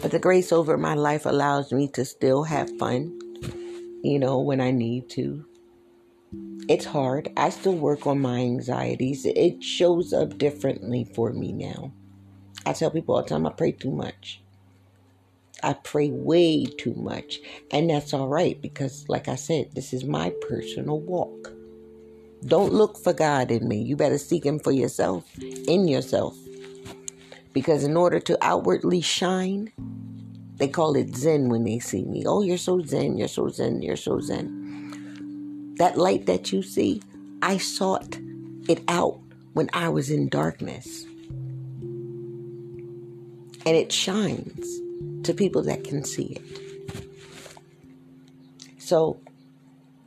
But 0.00 0.12
the 0.12 0.18
grace 0.18 0.52
over 0.52 0.78
my 0.78 0.94
life 0.94 1.26
allows 1.26 1.72
me 1.72 1.88
to 1.88 2.04
still 2.04 2.44
have 2.44 2.70
fun, 2.78 3.18
you 4.02 4.18
know, 4.18 4.40
when 4.40 4.60
I 4.60 4.70
need 4.70 5.10
to. 5.10 5.44
It's 6.68 6.86
hard. 6.86 7.30
I 7.36 7.50
still 7.50 7.74
work 7.74 8.06
on 8.06 8.20
my 8.20 8.38
anxieties. 8.38 9.26
It 9.26 9.62
shows 9.62 10.12
up 10.12 10.38
differently 10.38 11.04
for 11.14 11.32
me 11.32 11.52
now. 11.52 11.92
I 12.64 12.72
tell 12.72 12.90
people 12.90 13.16
all 13.16 13.22
the 13.22 13.28
time 13.28 13.46
I 13.46 13.50
pray 13.50 13.72
too 13.72 13.90
much. 13.90 14.40
I 15.62 15.74
pray 15.74 16.10
way 16.10 16.64
too 16.64 16.94
much. 16.94 17.40
And 17.70 17.90
that's 17.90 18.14
all 18.14 18.28
right 18.28 18.60
because, 18.60 19.06
like 19.08 19.28
I 19.28 19.34
said, 19.34 19.74
this 19.74 19.92
is 19.92 20.04
my 20.04 20.32
personal 20.48 21.00
walk. 21.00 21.52
Don't 22.46 22.72
look 22.72 22.96
for 22.96 23.12
God 23.12 23.50
in 23.50 23.68
me. 23.68 23.82
You 23.82 23.96
better 23.96 24.18
seek 24.18 24.46
Him 24.46 24.58
for 24.58 24.72
yourself, 24.72 25.24
in 25.38 25.88
yourself. 25.88 26.36
Because 27.52 27.84
in 27.84 27.96
order 27.96 28.20
to 28.20 28.38
outwardly 28.40 29.00
shine, 29.00 29.72
they 30.56 30.68
call 30.68 30.94
it 30.94 31.16
Zen 31.16 31.48
when 31.48 31.64
they 31.64 31.78
see 31.78 32.04
me. 32.04 32.24
Oh, 32.26 32.42
you're 32.42 32.58
so 32.58 32.80
Zen, 32.82 33.16
you're 33.16 33.28
so 33.28 33.48
Zen, 33.48 33.82
you're 33.82 33.96
so 33.96 34.20
Zen. 34.20 35.74
That 35.78 35.96
light 35.96 36.26
that 36.26 36.52
you 36.52 36.62
see, 36.62 37.02
I 37.42 37.56
sought 37.56 38.18
it 38.68 38.82
out 38.86 39.18
when 39.54 39.70
I 39.72 39.88
was 39.88 40.10
in 40.10 40.28
darkness. 40.28 41.04
And 43.66 43.76
it 43.76 43.90
shines 43.90 44.80
to 45.24 45.34
people 45.34 45.62
that 45.62 45.84
can 45.84 46.04
see 46.04 46.38
it. 46.38 46.42
So 48.78 49.20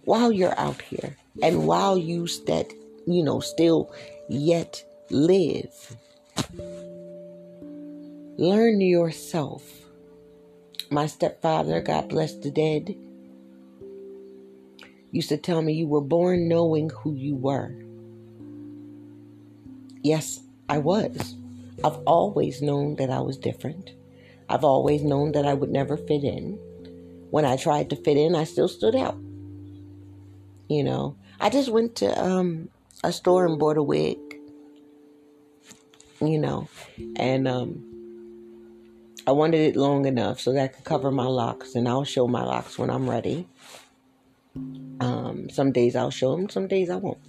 while 0.05 0.31
you're 0.31 0.57
out 0.59 0.81
here 0.81 1.15
and 1.41 1.65
while 1.65 1.97
you 1.97 2.27
that 2.45 2.71
you 3.07 3.23
know 3.23 3.39
still 3.39 3.91
yet 4.29 4.83
live, 5.09 5.95
learn 8.37 8.81
yourself. 8.81 9.63
My 10.89 11.07
stepfather, 11.07 11.81
God 11.81 12.09
bless 12.09 12.33
the 12.35 12.51
dead, 12.51 12.95
used 15.11 15.29
to 15.29 15.37
tell 15.37 15.61
me 15.61 15.73
you 15.73 15.87
were 15.87 16.01
born 16.01 16.47
knowing 16.47 16.89
who 16.89 17.13
you 17.13 17.35
were. 17.35 17.75
Yes, 20.01 20.41
I 20.67 20.79
was. 20.79 21.35
I've 21.83 21.97
always 22.05 22.61
known 22.61 22.95
that 22.95 23.09
I 23.09 23.19
was 23.19 23.37
different. 23.37 23.91
I've 24.49 24.63
always 24.63 25.03
known 25.03 25.31
that 25.33 25.45
I 25.45 25.53
would 25.53 25.71
never 25.71 25.97
fit 25.97 26.23
in. 26.23 26.59
When 27.29 27.45
I 27.45 27.57
tried 27.57 27.89
to 27.91 27.95
fit 27.95 28.17
in, 28.17 28.35
I 28.35 28.43
still 28.43 28.67
stood 28.67 28.95
out. 28.95 29.17
You 30.67 30.83
know, 30.83 31.15
I 31.39 31.49
just 31.49 31.69
went 31.69 31.95
to 31.97 32.21
um, 32.21 32.69
a 33.03 33.11
store 33.11 33.45
and 33.45 33.59
bought 33.59 33.77
a 33.77 33.83
wig. 33.83 34.17
You 36.21 36.39
know, 36.39 36.69
and 37.17 37.47
um, 37.47 37.92
I 39.25 39.31
wanted 39.31 39.61
it 39.61 39.77
long 39.77 40.05
enough 40.05 40.41
so 40.41 40.51
that 40.51 40.63
I 40.63 40.67
could 40.67 40.83
cover 40.83 41.09
my 41.09 41.25
locks, 41.25 41.75
and 41.75 41.87
I'll 41.87 42.03
show 42.03 42.27
my 42.27 42.43
locks 42.43 42.77
when 42.77 42.89
I'm 42.89 43.09
ready. 43.09 43.47
Um, 44.99 45.49
some 45.49 45.71
days 45.71 45.95
I'll 45.95 46.11
show 46.11 46.35
them, 46.35 46.49
some 46.49 46.67
days 46.67 46.89
I 46.89 46.97
won't. 46.97 47.19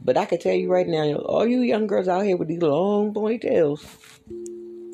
But 0.00 0.16
I 0.16 0.24
can 0.24 0.38
tell 0.38 0.54
you 0.54 0.72
right 0.72 0.86
now, 0.86 1.16
all 1.16 1.46
you 1.46 1.60
young 1.60 1.86
girls 1.86 2.08
out 2.08 2.24
here 2.24 2.38
with 2.38 2.48
these 2.48 2.62
long 2.62 3.12
ponytails, 3.12 3.84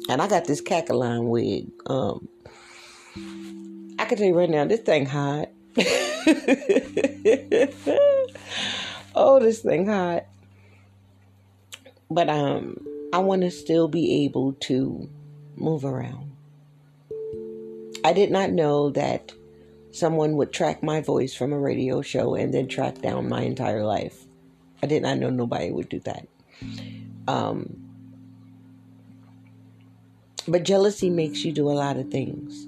and 0.09 0.21
I 0.21 0.27
got 0.27 0.47
this 0.47 0.61
cackleline 0.61 1.29
wig. 1.29 1.71
Um, 1.87 2.29
I 3.99 4.07
can 4.07 4.19
tell 4.19 4.27
you 4.27 4.37
right 4.37 4.51
now, 4.51 4.65
this 4.65 4.81
thing 4.81 5.07
hot. 5.07 5.51
oh, 9.15 9.39
this 9.39 9.61
thing 9.61 9.87
hot. 9.87 10.27
But 12.11 12.29
um, 12.29 12.85
I 13.13 13.19
want 13.19 13.43
to 13.43 13.53
still 13.53 13.87
be 13.87 14.25
able 14.25 14.55
to 14.55 15.09
move 15.57 15.85
around. 15.85 16.33
I 18.05 18.13
did 18.13 18.31
not 18.31 18.51
know 18.51 18.91
that 18.91 19.33
someone 19.91 20.37
would 20.37 20.53
track 20.53 20.83
my 20.83 21.01
voice 21.01 21.35
from 21.35 21.53
a 21.53 21.59
radio 21.59 22.03
show 22.03 22.35
and 22.35 22.53
then 22.53 22.69
track 22.69 23.01
down 23.01 23.29
my 23.29 23.43
entire 23.43 23.85
life. 23.85 24.25
I 24.83 24.87
did 24.87 25.03
not 25.03 25.19
know 25.19 25.31
nobody 25.31 25.71
would 25.71 25.89
do 25.89 26.01
that. 26.01 26.29
Um, 27.27 27.85
but 30.47 30.65
jealousy 30.65 31.09
makes 31.09 31.45
you 31.45 31.53
do 31.53 31.71
a 31.71 31.73
lot 31.73 31.97
of 31.97 32.11
things. 32.11 32.67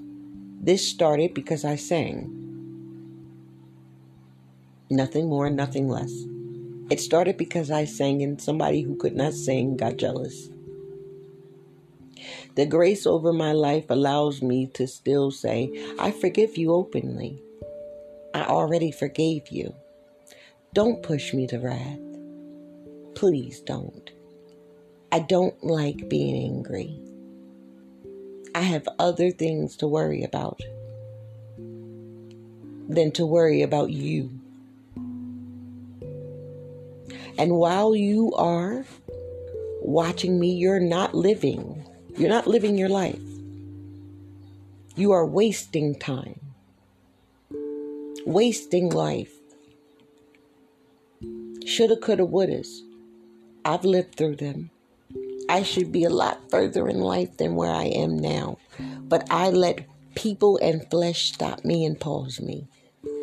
This 0.59 0.87
started 0.87 1.33
because 1.33 1.63
I 1.63 1.75
sang. 1.75 2.33
Nothing 4.89 5.29
more, 5.29 5.49
nothing 5.49 5.87
less. 5.87 6.11
It 6.89 6.99
started 6.99 7.37
because 7.37 7.69
I 7.69 7.85
sang 7.85 8.23
and 8.23 8.41
somebody 8.41 8.81
who 8.81 8.95
could 8.95 9.15
not 9.15 9.33
sing 9.33 9.77
got 9.77 9.97
jealous. 9.97 10.49
The 12.55 12.65
grace 12.65 13.05
over 13.05 13.31
my 13.33 13.51
life 13.51 13.85
allows 13.89 14.41
me 14.41 14.67
to 14.73 14.87
still 14.87 15.31
say, 15.31 15.69
I 15.99 16.11
forgive 16.11 16.57
you 16.57 16.73
openly. 16.73 17.41
I 18.33 18.43
already 18.43 18.91
forgave 18.91 19.49
you. 19.49 19.73
Don't 20.73 21.01
push 21.01 21.33
me 21.33 21.47
to 21.47 21.59
wrath. 21.59 21.99
Please 23.15 23.61
don't. 23.61 24.11
I 25.11 25.19
don't 25.19 25.63
like 25.63 26.09
being 26.09 26.35
angry. 26.35 26.99
I 28.53 28.61
have 28.61 28.87
other 28.99 29.31
things 29.31 29.75
to 29.77 29.87
worry 29.87 30.23
about 30.23 30.61
than 32.89 33.11
to 33.11 33.25
worry 33.25 33.61
about 33.61 33.91
you. 33.91 34.31
And 37.37 37.51
while 37.51 37.95
you 37.95 38.33
are 38.33 38.85
watching 39.81 40.39
me, 40.39 40.53
you're 40.53 40.79
not 40.79 41.13
living. 41.13 41.85
You're 42.17 42.29
not 42.29 42.47
living 42.47 42.79
your 42.79 42.89
life. 42.89 43.21
You 44.95 45.11
are 45.11 45.23
wasting 45.23 45.93
time, 45.93 46.39
wasting 48.25 48.89
life. 48.89 49.31
Shoulda, 51.63 51.95
coulda, 51.97 52.23
wouldas. 52.23 52.79
I've 53.63 53.85
lived 53.85 54.15
through 54.15 54.37
them. 54.37 54.71
I 55.47 55.61
should 55.61 55.91
be 55.91 56.05
a 56.05 56.09
lot 56.09 56.49
further 56.49 56.89
in 56.89 57.01
life 57.01 57.37
than 57.37 57.55
where 57.55 57.71
I 57.71 57.83
am 57.83 58.17
now. 58.17 58.57
But 59.01 59.27
I 59.29 59.51
let 59.51 59.85
people 60.15 60.57
and 60.57 60.89
flesh 60.89 61.31
stop 61.33 61.63
me 61.63 61.85
and 61.85 61.99
pause 61.99 62.41
me. 62.41 62.67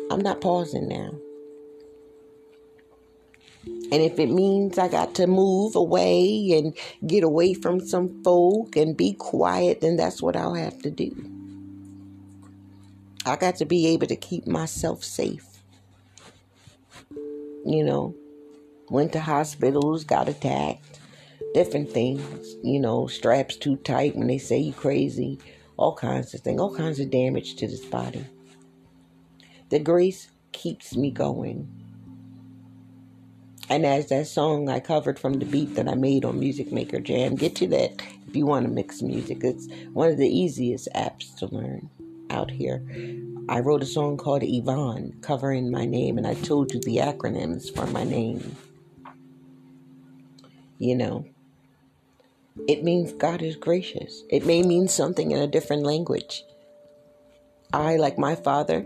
I'm 0.09 0.21
not 0.21 0.39
pausing 0.39 0.87
now. 0.87 1.11
And 3.91 4.01
if 4.01 4.19
it 4.19 4.29
means 4.29 4.77
I 4.77 4.87
got 4.87 5.15
to 5.15 5.27
move 5.27 5.75
away 5.75 6.51
and 6.53 6.75
get 7.07 7.23
away 7.23 7.53
from 7.53 7.79
some 7.79 8.23
folk 8.23 8.75
and 8.75 8.97
be 8.97 9.13
quiet, 9.13 9.81
then 9.81 9.95
that's 9.95 10.21
what 10.21 10.35
I'll 10.35 10.55
have 10.55 10.81
to 10.81 10.89
do. 10.89 11.13
I 13.25 13.35
got 13.35 13.55
to 13.57 13.65
be 13.65 13.87
able 13.87 14.07
to 14.07 14.15
keep 14.15 14.47
myself 14.47 15.03
safe. 15.03 15.45
You 17.65 17.83
know, 17.83 18.15
went 18.89 19.13
to 19.13 19.19
hospitals, 19.19 20.03
got 20.03 20.29
attacked, 20.29 20.99
different 21.53 21.91
things. 21.91 22.55
You 22.63 22.79
know, 22.79 23.07
straps 23.07 23.55
too 23.55 23.77
tight 23.77 24.15
when 24.15 24.27
they 24.27 24.37
say 24.37 24.57
you 24.57 24.73
crazy, 24.73 25.39
all 25.77 25.95
kinds 25.95 26.33
of 26.33 26.41
things, 26.41 26.59
all 26.59 26.75
kinds 26.75 26.99
of 26.99 27.09
damage 27.11 27.55
to 27.57 27.67
this 27.67 27.85
body. 27.85 28.25
The 29.69 29.79
grace 29.79 30.29
keeps 30.51 30.95
me 30.95 31.11
going. 31.11 31.84
And 33.69 33.85
as 33.85 34.09
that 34.09 34.27
song 34.27 34.69
I 34.69 34.79
covered 34.79 35.17
from 35.17 35.33
the 35.33 35.45
beat 35.45 35.75
that 35.75 35.87
I 35.87 35.95
made 35.95 36.23
on 36.23 36.39
Music 36.39 36.71
Maker 36.71 36.99
Jam, 36.99 37.35
get 37.35 37.55
to 37.55 37.67
that 37.67 38.01
if 38.27 38.35
you 38.35 38.45
want 38.45 38.65
to 38.65 38.71
mix 38.71 39.01
music. 39.01 39.39
It's 39.43 39.67
one 39.93 40.11
of 40.11 40.17
the 40.17 40.27
easiest 40.27 40.87
apps 40.93 41.35
to 41.37 41.47
learn 41.47 41.89
out 42.29 42.51
here. 42.51 42.83
I 43.49 43.59
wrote 43.59 43.83
a 43.83 43.87
song 43.87 44.17
called 44.17 44.43
Yvonne, 44.43 45.13
covering 45.21 45.71
my 45.71 45.85
name, 45.85 46.17
and 46.17 46.27
I 46.27 46.33
told 46.35 46.73
you 46.73 46.79
the 46.79 46.97
acronyms 46.97 47.73
for 47.73 47.87
my 47.87 48.03
name. 48.03 48.55
You 50.77 50.95
know, 50.95 51.25
it 52.67 52.83
means 52.83 53.13
God 53.13 53.41
is 53.41 53.55
gracious. 53.55 54.23
It 54.29 54.45
may 54.45 54.61
mean 54.61 54.87
something 54.87 55.31
in 55.31 55.39
a 55.39 55.47
different 55.47 55.83
language. 55.83 56.43
I, 57.73 57.97
like 57.97 58.17
my 58.17 58.35
father, 58.35 58.85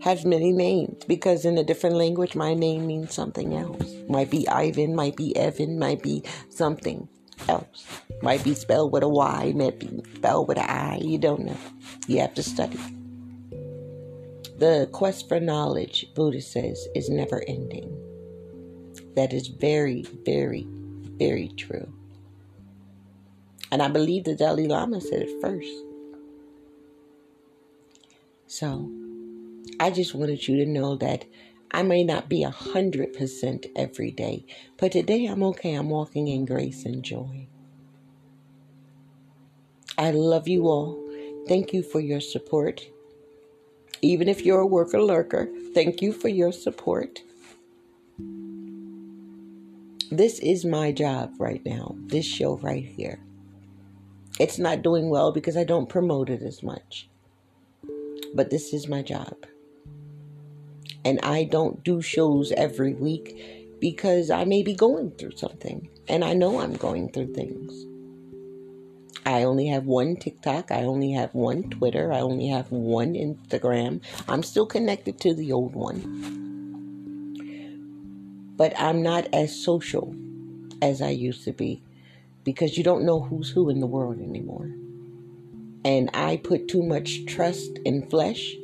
has 0.00 0.24
many 0.24 0.52
names 0.52 1.04
because 1.06 1.44
in 1.44 1.58
a 1.58 1.64
different 1.64 1.96
language, 1.96 2.34
my 2.34 2.54
name 2.54 2.86
means 2.86 3.14
something 3.14 3.54
else. 3.54 3.94
Might 4.08 4.30
be 4.30 4.48
Ivan, 4.48 4.94
might 4.94 5.16
be 5.16 5.36
Evan, 5.36 5.78
might 5.78 6.02
be 6.02 6.22
something 6.50 7.08
else. 7.48 7.86
Might 8.22 8.44
be 8.44 8.54
spelled 8.54 8.92
with 8.92 9.02
a 9.02 9.08
Y, 9.08 9.52
might 9.54 9.78
be 9.78 10.02
spelled 10.16 10.48
with 10.48 10.58
an 10.58 10.68
I. 10.68 10.98
You 10.98 11.18
don't 11.18 11.44
know. 11.44 11.56
You 12.06 12.20
have 12.20 12.34
to 12.34 12.42
study. 12.42 12.78
The 14.58 14.88
quest 14.92 15.28
for 15.28 15.38
knowledge, 15.38 16.06
Buddha 16.14 16.40
says, 16.40 16.88
is 16.94 17.08
never 17.08 17.44
ending. 17.46 17.94
That 19.14 19.32
is 19.32 19.48
very, 19.48 20.02
very, 20.24 20.66
very 21.18 21.48
true. 21.56 21.92
And 23.70 23.82
I 23.82 23.88
believe 23.88 24.24
the 24.24 24.34
Dalai 24.34 24.66
Lama 24.66 25.00
said 25.00 25.22
it 25.22 25.40
first. 25.40 25.68
So, 28.46 28.90
I 29.80 29.90
just 29.90 30.14
wanted 30.14 30.46
you 30.48 30.56
to 30.56 30.70
know 30.70 30.96
that 30.96 31.24
I 31.70 31.82
may 31.82 32.02
not 32.02 32.28
be 32.28 32.42
a 32.42 32.50
hundred 32.50 33.12
percent 33.12 33.66
every 33.76 34.10
day, 34.10 34.44
but 34.78 34.92
today 34.92 35.26
I'm 35.26 35.42
okay. 35.44 35.74
I'm 35.74 35.90
walking 35.90 36.28
in 36.28 36.44
grace 36.44 36.84
and 36.84 37.02
joy. 37.02 37.46
I 39.98 40.12
love 40.12 40.48
you 40.48 40.68
all. 40.68 40.98
Thank 41.46 41.72
you 41.72 41.82
for 41.82 42.00
your 42.00 42.20
support. 42.20 42.86
Even 44.00 44.28
if 44.28 44.42
you're 44.44 44.60
a 44.60 44.66
worker 44.66 45.02
lurker, 45.02 45.48
thank 45.74 46.00
you 46.00 46.12
for 46.12 46.28
your 46.28 46.52
support. 46.52 47.20
This 50.10 50.38
is 50.38 50.64
my 50.64 50.92
job 50.92 51.32
right 51.38 51.60
now, 51.66 51.94
this 52.06 52.24
show 52.24 52.56
right 52.58 52.84
here. 52.84 53.20
It's 54.38 54.58
not 54.58 54.82
doing 54.82 55.10
well 55.10 55.32
because 55.32 55.56
I 55.56 55.64
don't 55.64 55.88
promote 55.88 56.30
it 56.30 56.42
as 56.42 56.62
much. 56.62 57.08
But 58.34 58.50
this 58.50 58.72
is 58.72 58.88
my 58.88 59.02
job. 59.02 59.34
And 61.08 61.18
I 61.22 61.44
don't 61.44 61.82
do 61.82 62.02
shows 62.02 62.52
every 62.52 62.92
week 62.92 63.80
because 63.80 64.28
I 64.28 64.44
may 64.44 64.62
be 64.62 64.74
going 64.74 65.12
through 65.12 65.36
something. 65.36 65.88
And 66.06 66.22
I 66.22 66.34
know 66.34 66.60
I'm 66.60 66.74
going 66.74 67.10
through 67.10 67.32
things. 67.32 67.72
I 69.24 69.44
only 69.44 69.68
have 69.68 69.86
one 69.86 70.16
TikTok. 70.16 70.70
I 70.70 70.82
only 70.82 71.12
have 71.12 71.34
one 71.34 71.70
Twitter. 71.70 72.12
I 72.12 72.20
only 72.20 72.48
have 72.48 72.70
one 72.70 73.14
Instagram. 73.14 74.02
I'm 74.28 74.42
still 74.42 74.66
connected 74.66 75.18
to 75.20 75.32
the 75.32 75.50
old 75.50 75.74
one. 75.74 76.02
But 78.58 78.78
I'm 78.78 79.02
not 79.02 79.28
as 79.32 79.58
social 79.58 80.14
as 80.82 81.00
I 81.00 81.08
used 81.08 81.42
to 81.44 81.52
be 81.54 81.82
because 82.44 82.76
you 82.76 82.84
don't 82.84 83.06
know 83.06 83.20
who's 83.20 83.48
who 83.48 83.70
in 83.70 83.80
the 83.80 83.86
world 83.86 84.20
anymore. 84.20 84.70
And 85.86 86.10
I 86.12 86.36
put 86.36 86.68
too 86.68 86.82
much 86.82 87.24
trust 87.24 87.78
in 87.86 88.10
flesh 88.10 88.54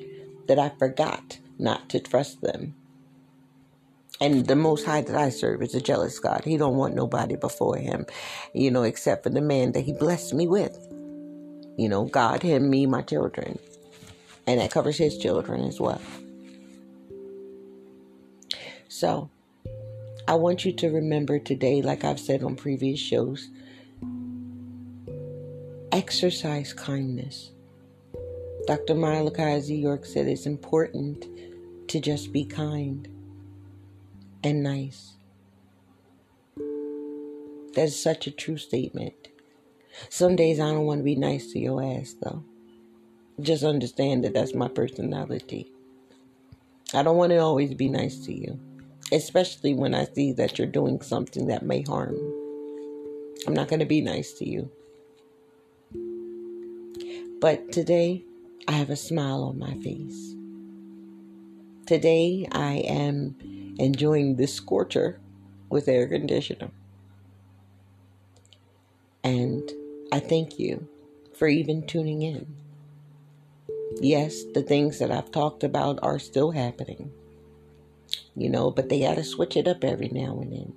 that 0.47 0.59
I 0.59 0.69
forgot 0.79 1.39
not 1.59 1.89
to 1.91 2.01
trust 2.01 2.41
them. 2.41 2.75
And 4.21 4.47
the 4.47 4.57
most 4.57 4.87
high 4.87 5.01
that 5.01 5.17
I 5.17 5.29
serve 5.29 5.63
is 5.63 5.75
a 5.75 5.81
jealous 5.81 6.19
God. 6.19 6.43
He 6.45 6.57
don't 6.57 6.77
want 6.77 6.95
nobody 6.95 7.37
before 7.37 7.77
him, 7.77 8.07
you 8.55 8.71
know, 8.71 8.85
except 8.85 9.25
for 9.25 9.31
the 9.31 9.41
man 9.41 9.73
that 9.73 9.81
he 9.81 9.93
blessed 9.93 10.35
me 10.35 10.47
with. 10.47 10.79
You 11.77 11.89
know, 11.89 12.05
God, 12.05 12.43
him, 12.43 12.71
me, 12.71 12.87
my 12.87 13.03
children. 13.03 13.59
And 14.47 14.61
that 14.61 14.71
covers 14.71 14.99
his 14.99 15.19
children 15.19 15.65
as 15.65 15.81
well. 15.81 16.01
So, 18.89 19.31
I 20.29 20.35
want 20.35 20.65
you 20.65 20.73
to 20.73 20.91
remember 20.91 21.39
today, 21.39 21.83
like 21.83 22.05
I've 22.05 22.21
said 22.21 22.45
on 22.45 22.55
previous 22.55 23.01
shows, 23.01 23.49
exercise 25.91 26.73
kindness. 26.73 27.51
Dr. 28.67 28.95
Malachi 28.95 29.61
Z. 29.61 29.75
York 29.75 30.07
said 30.07 30.29
it's 30.29 30.47
important 30.47 31.27
to 31.95 32.01
just 32.01 32.33
be 32.33 32.45
kind 32.45 33.07
and 34.43 34.65
nice. 34.65 35.13
That's 37.77 37.95
such 37.95 38.27
a 38.27 38.33
true 38.33 38.57
statement. 38.57 39.15
Some 40.09 40.35
days 40.35 40.59
I 40.59 40.73
don't 40.73 40.87
want 40.87 40.99
to 40.99 41.05
be 41.05 41.15
nice 41.15 41.53
to 41.53 41.61
your 41.61 41.81
ass, 41.81 42.17
though. 42.21 42.43
Just 43.41 43.63
understand 43.63 44.25
that 44.25 44.35
that's 44.35 44.57
my 44.57 44.67
personality. 44.67 45.71
I 46.93 47.05
don't 47.05 47.17
want 47.17 47.31
to 47.31 47.39
always 47.39 47.75
be 47.75 47.89
nice 47.89 48.19
to 48.27 48.35
you, 48.35 48.59
especially 49.13 49.75
when 49.75 49.95
I 49.95 50.07
see 50.07 50.33
that 50.33 50.59
you're 50.59 50.67
doing 50.67 51.01
something 51.01 51.47
that 51.47 51.63
may 51.63 51.83
harm. 51.83 52.17
I'm 53.47 53.55
not 53.55 53.69
going 53.69 53.79
to 53.79 53.87
be 53.87 54.01
nice 54.01 54.33
to 54.33 54.49
you. 54.49 54.69
But 57.41 57.71
today, 57.71 58.25
I 58.67 58.73
have 58.73 58.91
a 58.91 58.97
smile 58.97 59.45
on 59.45 59.61
my 59.61 59.75
face. 59.75 60.35
Today 61.87 62.49
I 62.51 62.77
am 62.77 63.37
enjoying 63.79 64.37
this 64.37 64.55
scorcher 64.55 65.21
with 65.69 65.87
air 65.87 66.09
conditioner. 66.09 66.71
And 69.23 69.71
I 70.11 70.21
thank 70.21 70.59
you 70.59 70.89
for 71.35 71.47
even 71.47 71.87
tuning 71.87 72.23
in. 72.23 72.57
Yes, 74.01 74.45
the 74.55 74.63
things 74.63 74.99
that 74.99 75.11
I've 75.11 75.31
talked 75.31 75.63
about 75.63 75.99
are 76.03 76.19
still 76.19 76.53
happening, 76.53 77.13
you 78.35 78.49
know, 78.49 78.71
but 78.71 78.89
they 78.89 79.01
got 79.01 79.17
to 79.17 79.25
switch 79.25 79.55
it 79.55 79.69
up 79.69 79.85
every 79.85 80.09
now 80.09 80.41
and 80.41 80.53
then. 80.53 80.73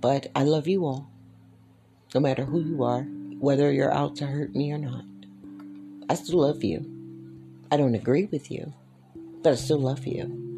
But 0.00 0.28
I 0.34 0.44
love 0.44 0.66
you 0.66 0.86
all, 0.86 1.10
no 2.14 2.20
matter 2.20 2.46
who 2.46 2.60
you 2.60 2.82
are, 2.82 3.02
whether 3.02 3.70
you're 3.70 3.92
out 3.92 4.16
to 4.16 4.26
hurt 4.26 4.54
me 4.54 4.72
or 4.72 4.78
not. 4.78 5.04
I 6.08 6.14
still 6.14 6.40
love 6.40 6.64
you. 6.64 6.84
I 7.70 7.76
don't 7.76 7.94
agree 7.94 8.26
with 8.26 8.50
you, 8.50 8.72
but 9.42 9.52
I 9.52 9.56
still 9.56 9.80
love 9.80 10.06
you. 10.06 10.48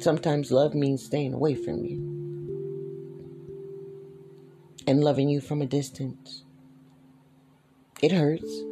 Sometimes 0.00 0.50
love 0.50 0.74
means 0.74 1.04
staying 1.04 1.34
away 1.34 1.54
from 1.54 1.84
you 1.84 2.18
and 4.86 5.04
loving 5.04 5.28
you 5.28 5.40
from 5.40 5.62
a 5.62 5.66
distance. 5.66 6.44
It 8.02 8.12
hurts. 8.12 8.62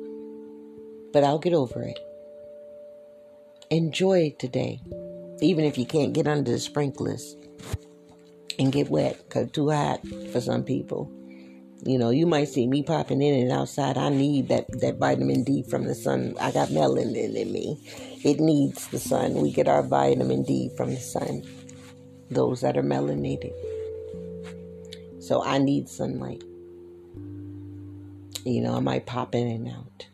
but 1.12 1.24
I'll 1.24 1.38
get 1.38 1.54
over 1.54 1.82
it. 1.82 1.98
Enjoy 3.70 4.34
today, 4.38 4.80
even 5.40 5.64
if 5.64 5.78
you 5.78 5.86
can't 5.86 6.12
get 6.12 6.28
under 6.28 6.52
the 6.52 6.58
sprinklers 6.58 7.36
and 8.58 8.72
get 8.72 8.90
wet 8.90 9.18
because 9.28 9.50
too 9.52 9.70
hot 9.70 10.00
for 10.32 10.40
some 10.40 10.64
people. 10.64 11.10
You 11.84 11.96
know, 11.96 12.10
you 12.10 12.26
might 12.26 12.48
see 12.48 12.66
me 12.66 12.82
popping 12.82 13.22
in 13.22 13.42
and 13.42 13.52
outside. 13.52 13.96
I 13.96 14.08
need 14.08 14.48
that, 14.48 14.66
that 14.80 14.96
vitamin 14.96 15.44
D 15.44 15.62
from 15.62 15.84
the 15.84 15.94
sun. 15.94 16.34
I 16.40 16.50
got 16.50 16.68
melanin 16.68 17.36
in 17.36 17.52
me. 17.52 17.78
It 18.24 18.40
needs 18.40 18.88
the 18.88 18.98
sun. 18.98 19.34
We 19.34 19.52
get 19.52 19.68
our 19.68 19.82
vitamin 19.82 20.42
D 20.42 20.70
from 20.76 20.90
the 20.90 21.00
sun. 21.00 21.44
Those 22.30 22.62
that 22.62 22.76
are 22.76 22.82
melanated. 22.82 23.52
So 25.20 25.42
I 25.44 25.58
need 25.58 25.88
sunlight. 25.88 26.42
You 28.44 28.62
know, 28.62 28.74
I 28.74 28.80
might 28.80 29.06
pop 29.06 29.34
in 29.34 29.46
and 29.46 29.68
out. 29.68 30.06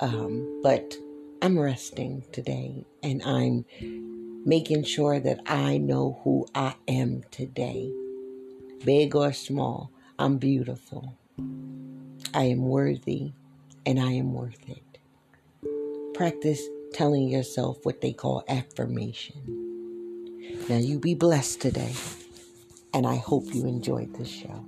Um, 0.00 0.60
but 0.62 0.94
I'm 1.40 1.58
resting 1.58 2.24
today 2.32 2.84
and 3.02 3.22
I'm 3.22 3.64
making 4.44 4.84
sure 4.84 5.20
that 5.20 5.40
I 5.46 5.78
know 5.78 6.20
who 6.24 6.46
I 6.54 6.74
am 6.86 7.22
today. 7.30 7.92
Big 8.84 9.14
or 9.14 9.32
small, 9.32 9.90
I'm 10.20 10.38
beautiful. 10.38 11.14
I 12.34 12.44
am 12.44 12.68
worthy 12.68 13.30
and 13.86 14.00
I 14.00 14.12
am 14.12 14.32
worth 14.32 14.68
it. 14.68 14.98
Practice 16.12 16.60
telling 16.92 17.28
yourself 17.28 17.78
what 17.84 18.00
they 18.00 18.12
call 18.12 18.42
affirmation. 18.48 19.36
Now, 20.68 20.78
you 20.78 20.98
be 20.98 21.14
blessed 21.14 21.60
today, 21.60 21.94
and 22.92 23.06
I 23.06 23.14
hope 23.16 23.54
you 23.54 23.66
enjoyed 23.66 24.12
this 24.14 24.28
show. 24.28 24.64